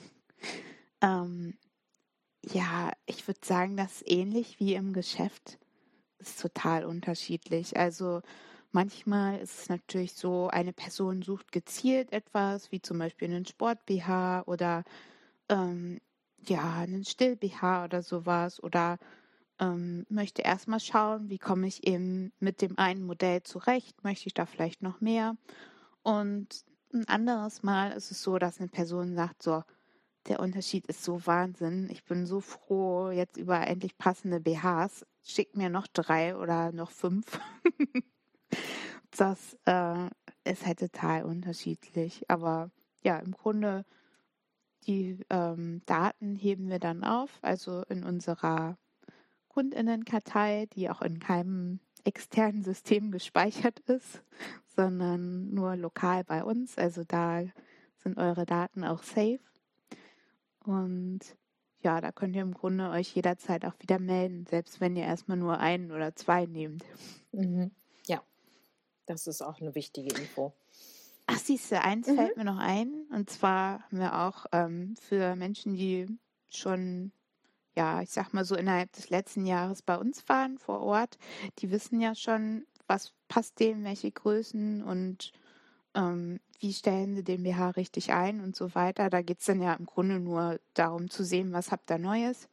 [1.01, 1.57] Ähm,
[2.53, 5.59] ja, ich würde sagen, das ist ähnlich wie im Geschäft
[6.19, 7.77] ist total unterschiedlich.
[7.77, 8.23] Also
[8.73, 14.45] manchmal ist es natürlich so, eine Person sucht gezielt etwas, wie zum Beispiel einen Sport-BH
[14.47, 14.85] oder
[15.49, 16.01] ähm,
[16.47, 18.99] ja, einen Still-BH oder sowas oder
[19.59, 24.35] ähm, möchte erstmal schauen, wie komme ich eben mit dem einen Modell zurecht, möchte ich
[24.35, 25.37] da vielleicht noch mehr.
[26.03, 29.65] Und ein anderes Mal ist es so, dass eine Person sagt, so,
[30.29, 31.89] der Unterschied ist so Wahnsinn.
[31.91, 35.07] Ich bin so froh jetzt über endlich passende BHs.
[35.23, 37.39] Schick mir noch drei oder noch fünf.
[39.17, 40.09] das äh,
[40.45, 42.25] ist halt total unterschiedlich.
[42.29, 42.71] Aber
[43.03, 43.85] ja, im Grunde
[44.87, 48.79] die ähm, Daten heben wir dann auf, also in unserer
[49.49, 54.23] Kundinnenkartei, die auch in keinem externen System gespeichert ist,
[54.77, 56.79] sondern nur lokal bei uns.
[56.79, 57.43] Also da
[57.97, 59.41] sind eure Daten auch safe.
[60.67, 61.21] Und
[61.83, 65.37] ja, da könnt ihr im Grunde euch jederzeit auch wieder melden, selbst wenn ihr erstmal
[65.37, 66.85] nur einen oder zwei nehmt.
[67.33, 67.71] Mhm.
[68.07, 68.23] Ja,
[69.07, 70.53] das ist auch eine wichtige Info.
[71.27, 72.17] Ach, siehst du, eins mhm.
[72.17, 73.07] fällt mir noch ein.
[73.13, 76.07] Und zwar haben wir auch ähm, für Menschen, die
[76.51, 77.13] schon
[77.77, 81.19] ja, ich sag mal so innerhalb des letzten Jahres bei uns waren vor Ort,
[81.59, 85.33] die wissen ja schon, was passt dem, welche Größen und
[85.95, 89.11] ähm, wie stellen sie den BH richtig ein und so weiter.
[89.11, 92.49] Da geht es dann ja im Grunde nur darum zu sehen, was habt ihr Neues.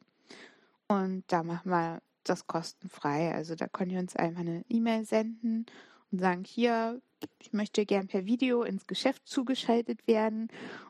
[0.88, 3.34] Und da machen wir das kostenfrei.
[3.34, 5.66] Also da könnt ihr uns einfach eine E-Mail senden
[6.10, 7.00] und sagen, hier,
[7.40, 10.48] ich möchte gern per Video ins Geschäft zugeschaltet werden.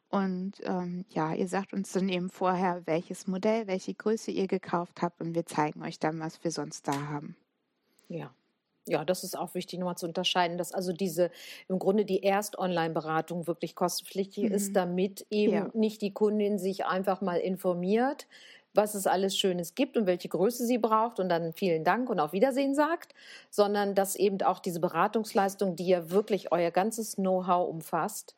[0.09, 5.03] Und ähm, ja, ihr sagt uns dann eben vorher, welches Modell, welche Größe ihr gekauft
[5.03, 7.37] habt und wir zeigen euch dann, was wir sonst da haben.
[8.09, 8.33] Ja.
[8.87, 11.31] Ja, das ist auch wichtig, nochmal zu unterscheiden, dass also diese
[11.69, 14.55] im Grunde die Erst-Online-Beratung wirklich kostenpflichtig mhm.
[14.55, 15.71] ist, damit eben ja.
[15.73, 18.27] nicht die Kundin sich einfach mal informiert,
[18.75, 22.21] was es alles Schönes gibt und welche Größe sie braucht und dann vielen Dank und
[22.21, 23.15] auf Wiedersehen sagt,
[23.49, 28.35] sondern dass eben auch diese Beratungsleistung, die ja wirklich euer ganzes Know-how umfasst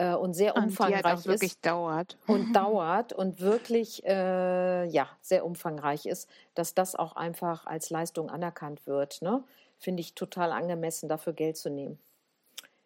[0.00, 4.86] äh, und sehr und umfangreich die halt wirklich ist dauert und dauert und wirklich äh,
[4.86, 9.20] ja sehr umfangreich ist, dass das auch einfach als Leistung anerkannt wird.
[9.22, 9.42] Ne?
[9.80, 11.98] Finde ich total angemessen, dafür Geld zu nehmen.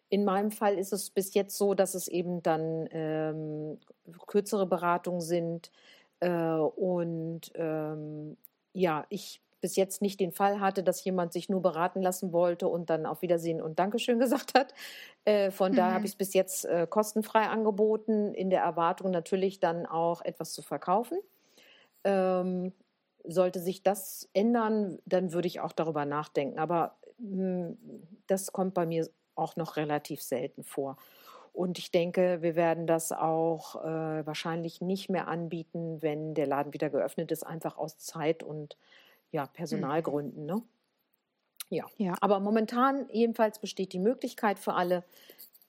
[0.09, 3.79] In meinem Fall ist es bis jetzt so, dass es eben dann ähm,
[4.27, 5.71] kürzere Beratungen sind,
[6.19, 8.37] äh, und ähm,
[8.73, 12.67] ja, ich bis jetzt nicht den Fall hatte, dass jemand sich nur beraten lassen wollte
[12.67, 14.73] und dann auf Wiedersehen und Dankeschön gesagt hat.
[15.25, 15.75] Äh, von mhm.
[15.75, 20.21] daher habe ich es bis jetzt äh, kostenfrei angeboten, in der Erwartung natürlich dann auch
[20.21, 21.19] etwas zu verkaufen.
[22.03, 22.73] Ähm,
[23.27, 26.59] sollte sich das ändern, dann würde ich auch darüber nachdenken.
[26.59, 27.77] Aber mh, hm,
[28.27, 30.97] das kommt bei mir auch noch relativ selten vor.
[31.53, 36.73] Und ich denke, wir werden das auch äh, wahrscheinlich nicht mehr anbieten, wenn der Laden
[36.73, 38.77] wieder geöffnet ist, einfach aus Zeit- und
[39.31, 40.45] ja, Personalgründen.
[40.45, 40.61] Ne?
[41.69, 41.85] Ja.
[41.97, 45.03] ja, aber momentan jedenfalls besteht die Möglichkeit für alle,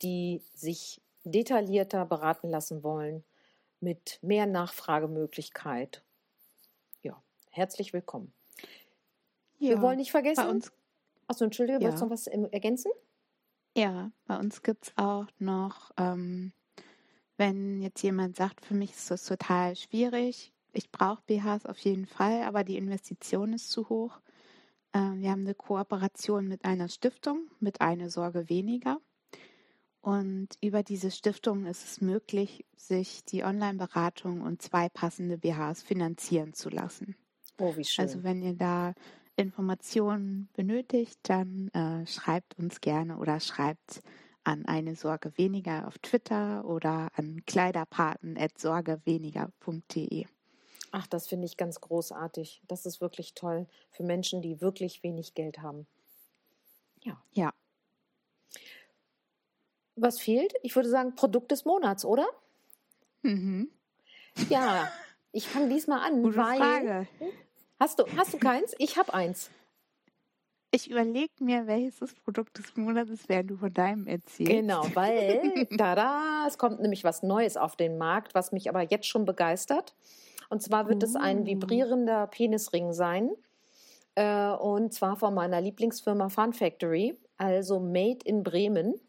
[0.03, 3.25] die sich detaillierter beraten lassen wollen,
[3.81, 6.03] mit mehr Nachfragemöglichkeit.
[7.57, 8.35] Herzlich willkommen.
[9.59, 10.63] Ja, wir wollen nicht vergessen.
[11.27, 11.85] Achso, Entschuldige, ja.
[11.85, 12.93] wolltest du noch was ergänzen?
[13.75, 16.53] Ja, bei uns gibt es auch noch, ähm,
[17.39, 22.05] wenn jetzt jemand sagt, für mich ist das total schwierig, ich brauche BHs auf jeden
[22.05, 24.21] Fall, aber die Investition ist zu hoch.
[24.93, 29.01] Äh, wir haben eine Kooperation mit einer Stiftung, mit einer Sorge weniger.
[30.03, 36.53] Und über diese Stiftung ist es möglich, sich die Online-Beratung und zwei passende BHs finanzieren
[36.53, 37.17] zu lassen.
[37.59, 38.05] Oh, wie schön.
[38.05, 38.95] Also wenn ihr da
[39.37, 44.03] Informationen benötigt, dann äh, schreibt uns gerne oder schreibt
[44.45, 50.27] an eine Sorge weniger auf Twitter oder an kleiderpaten.sorgeweniger.de.
[50.93, 52.63] Ach, das finde ich ganz großartig.
[52.69, 55.87] Das ist wirklich toll für Menschen, die wirklich wenig Geld haben.
[57.03, 57.21] Ja.
[57.33, 57.53] Ja.
[59.97, 60.55] Was fehlt?
[60.63, 62.27] Ich würde sagen, Produkt des Monats, oder?
[63.23, 63.71] Mhm.
[64.49, 64.91] Ja,
[65.33, 67.09] ich fange diesmal an, Gute weil Frage.
[67.79, 68.75] Hast du, hast du keins?
[68.79, 69.51] Ich habe eins.
[70.71, 74.51] Ich überlege mir, welches das Produkt des Monats während du von deinem erzählst.
[74.51, 79.07] Genau, weil da es kommt nämlich was Neues auf den Markt, was mich aber jetzt
[79.07, 79.95] schon begeistert.
[80.49, 81.47] Und zwar wird es ein oh.
[81.47, 83.31] vibrierender Penisring sein.
[84.15, 89.01] Äh, und zwar von meiner Lieblingsfirma Fun Factory, also made in Bremen.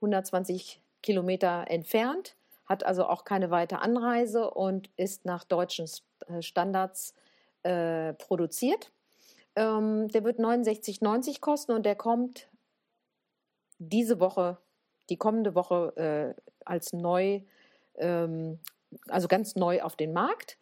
[0.00, 2.36] 120 Kilometer entfernt,
[2.66, 5.88] hat also auch keine weite Anreise und ist nach deutschen
[6.28, 7.14] äh, Standards
[7.66, 8.92] äh, produziert.
[9.56, 12.48] Ähm, der wird 69,90 kosten und der kommt
[13.78, 14.58] diese Woche,
[15.10, 17.40] die kommende Woche äh, als neu,
[17.96, 18.60] ähm,
[19.08, 20.58] also ganz neu auf den Markt.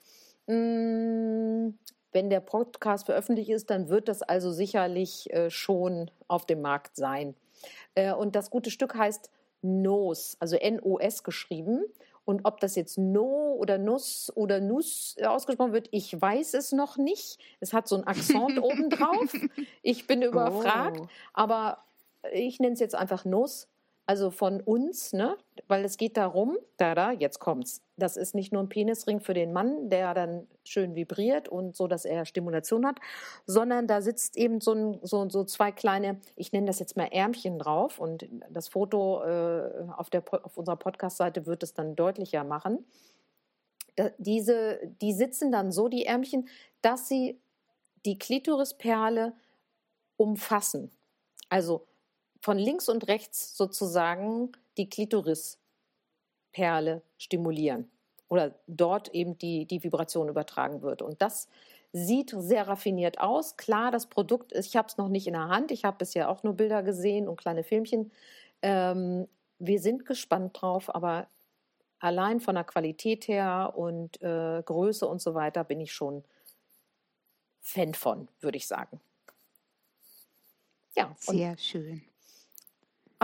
[0.47, 1.71] Mm,
[2.13, 6.97] wenn der Podcast veröffentlicht ist, dann wird das also sicherlich äh, schon auf dem Markt
[6.97, 7.35] sein.
[7.95, 9.31] Äh, und das gute Stück heißt
[9.63, 11.85] NOS, also N-O-S geschrieben.
[12.25, 16.97] Und ob das jetzt No oder Nuss oder Nuss ausgesprochen wird, ich weiß es noch
[16.97, 17.39] nicht.
[17.61, 19.33] Es hat so ein Akzent obendrauf.
[19.83, 21.01] Ich bin überfragt.
[21.03, 21.09] Oh.
[21.35, 21.85] Aber
[22.33, 23.69] ich nenne es jetzt einfach Nuss
[24.07, 25.37] also von uns, ne?
[25.67, 27.83] weil es geht darum, da, da, jetzt kommt's.
[27.97, 31.87] Das ist nicht nur ein Penisring für den Mann, der dann schön vibriert und so,
[31.87, 32.99] dass er Stimulation hat,
[33.47, 37.07] sondern da sitzt eben so, ein, so, so zwei kleine, ich nenne das jetzt mal
[37.07, 42.45] Ärmchen drauf und das Foto äh, auf, der, auf unserer Podcast-Seite wird es dann deutlicher
[42.45, 42.85] machen.
[43.97, 46.49] Da, diese, die sitzen dann so, die Ärmchen,
[46.83, 47.41] dass sie
[48.05, 49.33] die Klitorisperle
[50.17, 50.91] umfassen.
[51.49, 51.87] Also
[52.45, 57.91] von links und rechts sozusagen die Klitorisperle stimulieren
[58.29, 61.01] oder dort eben die, die Vibration übertragen wird.
[61.01, 61.49] Und das
[61.93, 63.57] sieht sehr raffiniert aus.
[63.57, 66.29] Klar, das Produkt ist, ich habe es noch nicht in der Hand, ich habe bisher
[66.29, 68.13] auch nur Bilder gesehen und kleine Filmchen.
[68.61, 69.27] Ähm,
[69.59, 71.29] wir sind gespannt drauf, aber
[71.99, 76.23] allein von der Qualität her und äh, Größe und so weiter bin ich schon
[77.63, 79.01] Fan von, würde ich sagen.
[80.95, 81.17] Ja.
[81.19, 82.03] Sehr schön.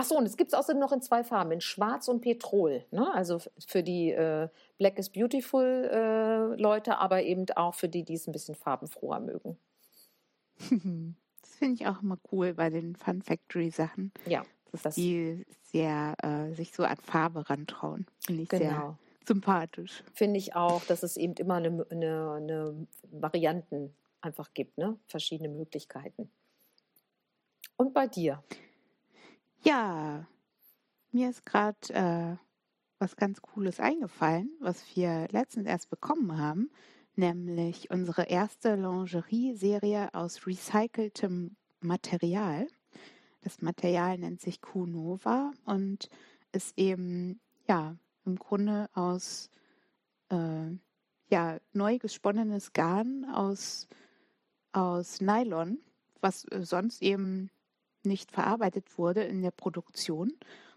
[0.00, 2.86] Ach so, und es gibt es außerdem noch in zwei Farben, in Schwarz und Petrol.
[2.90, 3.12] Ne?
[3.12, 4.48] Also für die äh,
[4.78, 9.20] Black is Beautiful äh, Leute, aber eben auch für die, die es ein bisschen farbenfroher
[9.20, 9.58] mögen.
[11.42, 14.12] Das finde ich auch immer cool bei den Fun Factory Sachen.
[14.24, 14.46] Ja.
[14.72, 18.06] Dass das die sehr äh, sich so an Farbe rantrauen.
[18.24, 18.62] Finde ich genau.
[18.62, 20.02] sehr sympathisch.
[20.14, 24.98] Finde ich auch, dass es eben immer eine, eine, eine Varianten einfach gibt, ne?
[25.06, 26.30] verschiedene Möglichkeiten.
[27.76, 28.42] Und bei dir?
[29.62, 30.26] Ja,
[31.12, 32.36] mir ist gerade äh,
[32.98, 36.70] was ganz Cooles eingefallen, was wir letztens erst bekommen haben,
[37.14, 42.68] nämlich unsere erste Lingerie-Serie aus recyceltem Material.
[43.42, 46.08] Das Material nennt sich Q-Nova und
[46.52, 47.38] ist eben
[47.68, 49.50] ja im Grunde aus
[50.30, 50.70] äh,
[51.28, 53.88] ja neu gesponnenes Garn aus
[54.72, 55.78] aus Nylon,
[56.20, 57.50] was sonst eben
[58.06, 60.32] nicht verarbeitet wurde in der Produktion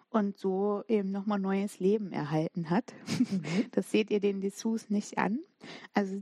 [0.09, 2.93] und so eben nochmal neues Leben erhalten hat.
[3.07, 3.43] Mhm.
[3.71, 5.39] Das seht ihr den Dessous nicht an.
[5.93, 6.21] Also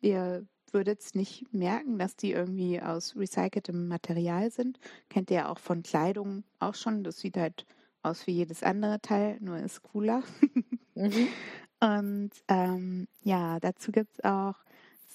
[0.00, 4.78] ihr würdet es nicht merken, dass die irgendwie aus recyceltem Material sind.
[5.08, 7.04] Kennt ihr auch von Kleidung auch schon.
[7.04, 7.66] Das sieht halt
[8.02, 10.22] aus wie jedes andere Teil, nur ist cooler.
[10.94, 11.28] Mhm.
[11.82, 14.54] Und ähm, ja, dazu gibt es auch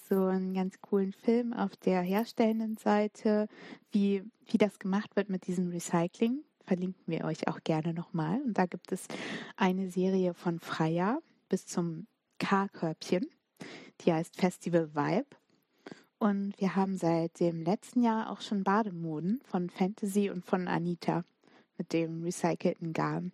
[0.08, 3.48] so einen ganz coolen Film auf der herstellenden Seite,
[3.92, 6.44] wie, wie das gemacht wird mit diesem Recycling.
[6.66, 8.42] Verlinken wir euch auch gerne nochmal.
[8.42, 9.08] Und da gibt es
[9.56, 12.08] eine Serie von Freya bis zum
[12.40, 13.26] K-Körbchen.
[14.02, 15.28] Die heißt Festival Vibe.
[16.18, 21.24] Und wir haben seit dem letzten Jahr auch schon Bademoden von Fantasy und von Anita
[21.78, 23.32] mit dem recycelten Garn.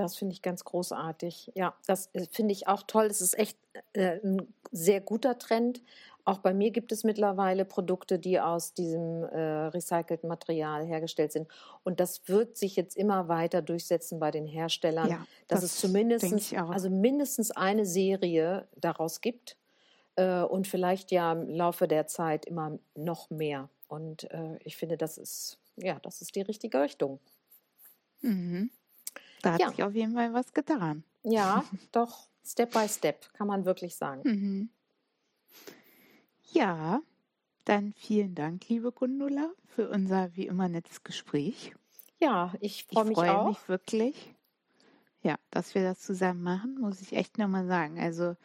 [0.00, 1.52] Das finde ich ganz großartig.
[1.54, 3.08] Ja, das äh, finde ich auch toll.
[3.08, 3.58] Das ist echt
[3.92, 5.82] äh, ein sehr guter Trend.
[6.24, 11.48] Auch bei mir gibt es mittlerweile Produkte, die aus diesem äh, recycelten Material hergestellt sind.
[11.82, 15.80] Und das wird sich jetzt immer weiter durchsetzen bei den Herstellern, ja, dass das es
[15.80, 19.56] zumindest also mindestens eine Serie daraus gibt
[20.16, 23.68] äh, und vielleicht ja im Laufe der Zeit immer noch mehr.
[23.88, 27.18] Und äh, ich finde, das ist ja, das ist die richtige Richtung.
[28.22, 28.70] Mhm.
[29.42, 29.70] Da hat ja.
[29.70, 31.04] sich auf jeden Fall was getan.
[31.22, 34.22] Ja, doch, Step by Step, kann man wirklich sagen.
[34.24, 34.70] Mhm.
[36.52, 37.00] Ja,
[37.64, 41.74] dann vielen Dank, liebe Gundula, für unser wie immer nettes Gespräch.
[42.18, 43.48] Ja, ich freue mich freu auch.
[43.48, 44.34] mich wirklich.
[45.22, 48.00] Ja, dass wir das zusammen machen, muss ich echt nochmal sagen.
[48.00, 48.36] Also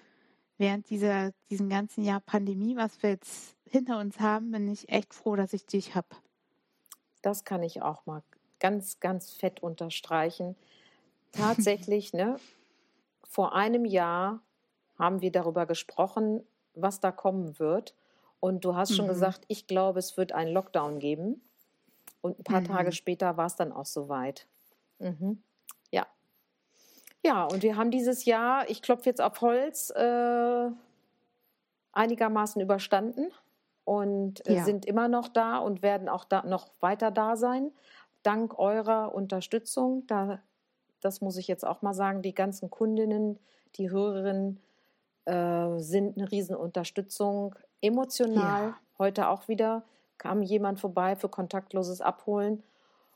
[0.57, 5.13] während dieser diesem ganzen Jahr Pandemie, was wir jetzt hinter uns haben, bin ich echt
[5.13, 6.07] froh, dass ich dich habe.
[7.21, 8.23] Das kann ich auch mal
[8.59, 10.55] ganz, ganz fett unterstreichen
[11.37, 12.37] tatsächlich, ne,
[13.23, 14.39] vor einem Jahr
[14.97, 17.93] haben wir darüber gesprochen, was da kommen wird.
[18.39, 19.09] Und du hast schon mhm.
[19.09, 21.41] gesagt, ich glaube, es wird einen Lockdown geben.
[22.21, 22.65] Und ein paar mhm.
[22.65, 24.47] Tage später war es dann auch soweit.
[24.99, 25.41] Mhm.
[25.91, 26.05] Ja.
[27.23, 30.69] Ja, und wir haben dieses Jahr, ich klopfe jetzt auf Holz, äh,
[31.91, 33.31] einigermaßen überstanden
[33.83, 34.63] und äh, ja.
[34.63, 37.71] sind immer noch da und werden auch da noch weiter da sein.
[38.23, 40.05] Dank eurer Unterstützung.
[40.07, 40.41] Da
[41.05, 43.39] das muss ich jetzt auch mal sagen, die ganzen Kundinnen,
[43.75, 44.59] die Hörerinnen
[45.25, 47.55] äh, sind eine Riesenunterstützung.
[47.81, 48.77] Emotional, ja.
[48.97, 49.83] heute auch wieder
[50.17, 52.63] kam jemand vorbei für kontaktloses Abholen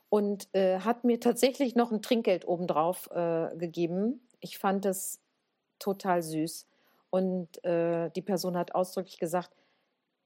[0.08, 4.20] und äh, hat mir tatsächlich noch ein Trinkgeld obendrauf äh, gegeben.
[4.40, 5.20] Ich fand es
[5.78, 6.66] total süß.
[7.10, 9.50] Und äh, die Person hat ausdrücklich gesagt,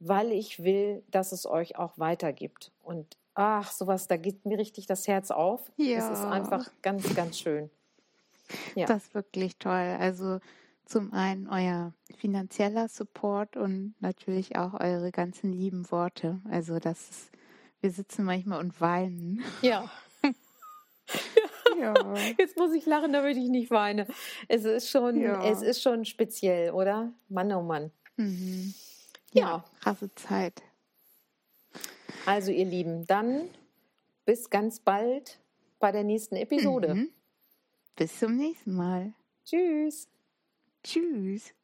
[0.01, 2.73] weil ich will, dass es euch auch weitergibt.
[2.83, 5.71] Und ach, sowas, da geht mir richtig das Herz auf.
[5.77, 5.99] Ja.
[5.99, 7.71] Es ist einfach ganz, ganz schön.
[8.75, 8.87] Ja.
[8.87, 9.97] Das ist wirklich toll.
[9.99, 10.39] Also
[10.85, 16.41] zum einen euer finanzieller Support und natürlich auch eure ganzen lieben Worte.
[16.51, 17.31] Also das ist,
[17.81, 19.43] wir sitzen manchmal und weinen.
[19.63, 19.91] Ja.
[21.79, 21.95] ja.
[22.39, 24.07] Jetzt muss ich lachen, damit ich nicht weine.
[24.49, 25.43] Es ist schon, ja.
[25.45, 27.13] es ist schon speziell, oder?
[27.29, 27.91] Mann, oh Mann.
[28.17, 28.75] Mhm.
[29.33, 29.43] Ja.
[29.43, 30.63] ja, krasse Zeit.
[32.27, 33.49] Also ihr Lieben, dann
[34.25, 35.39] bis ganz bald
[35.79, 36.95] bei der nächsten Episode.
[36.95, 37.11] Mhm.
[37.97, 39.13] Bis zum nächsten Mal.
[39.45, 40.09] Tschüss.
[40.83, 41.55] Tschüss.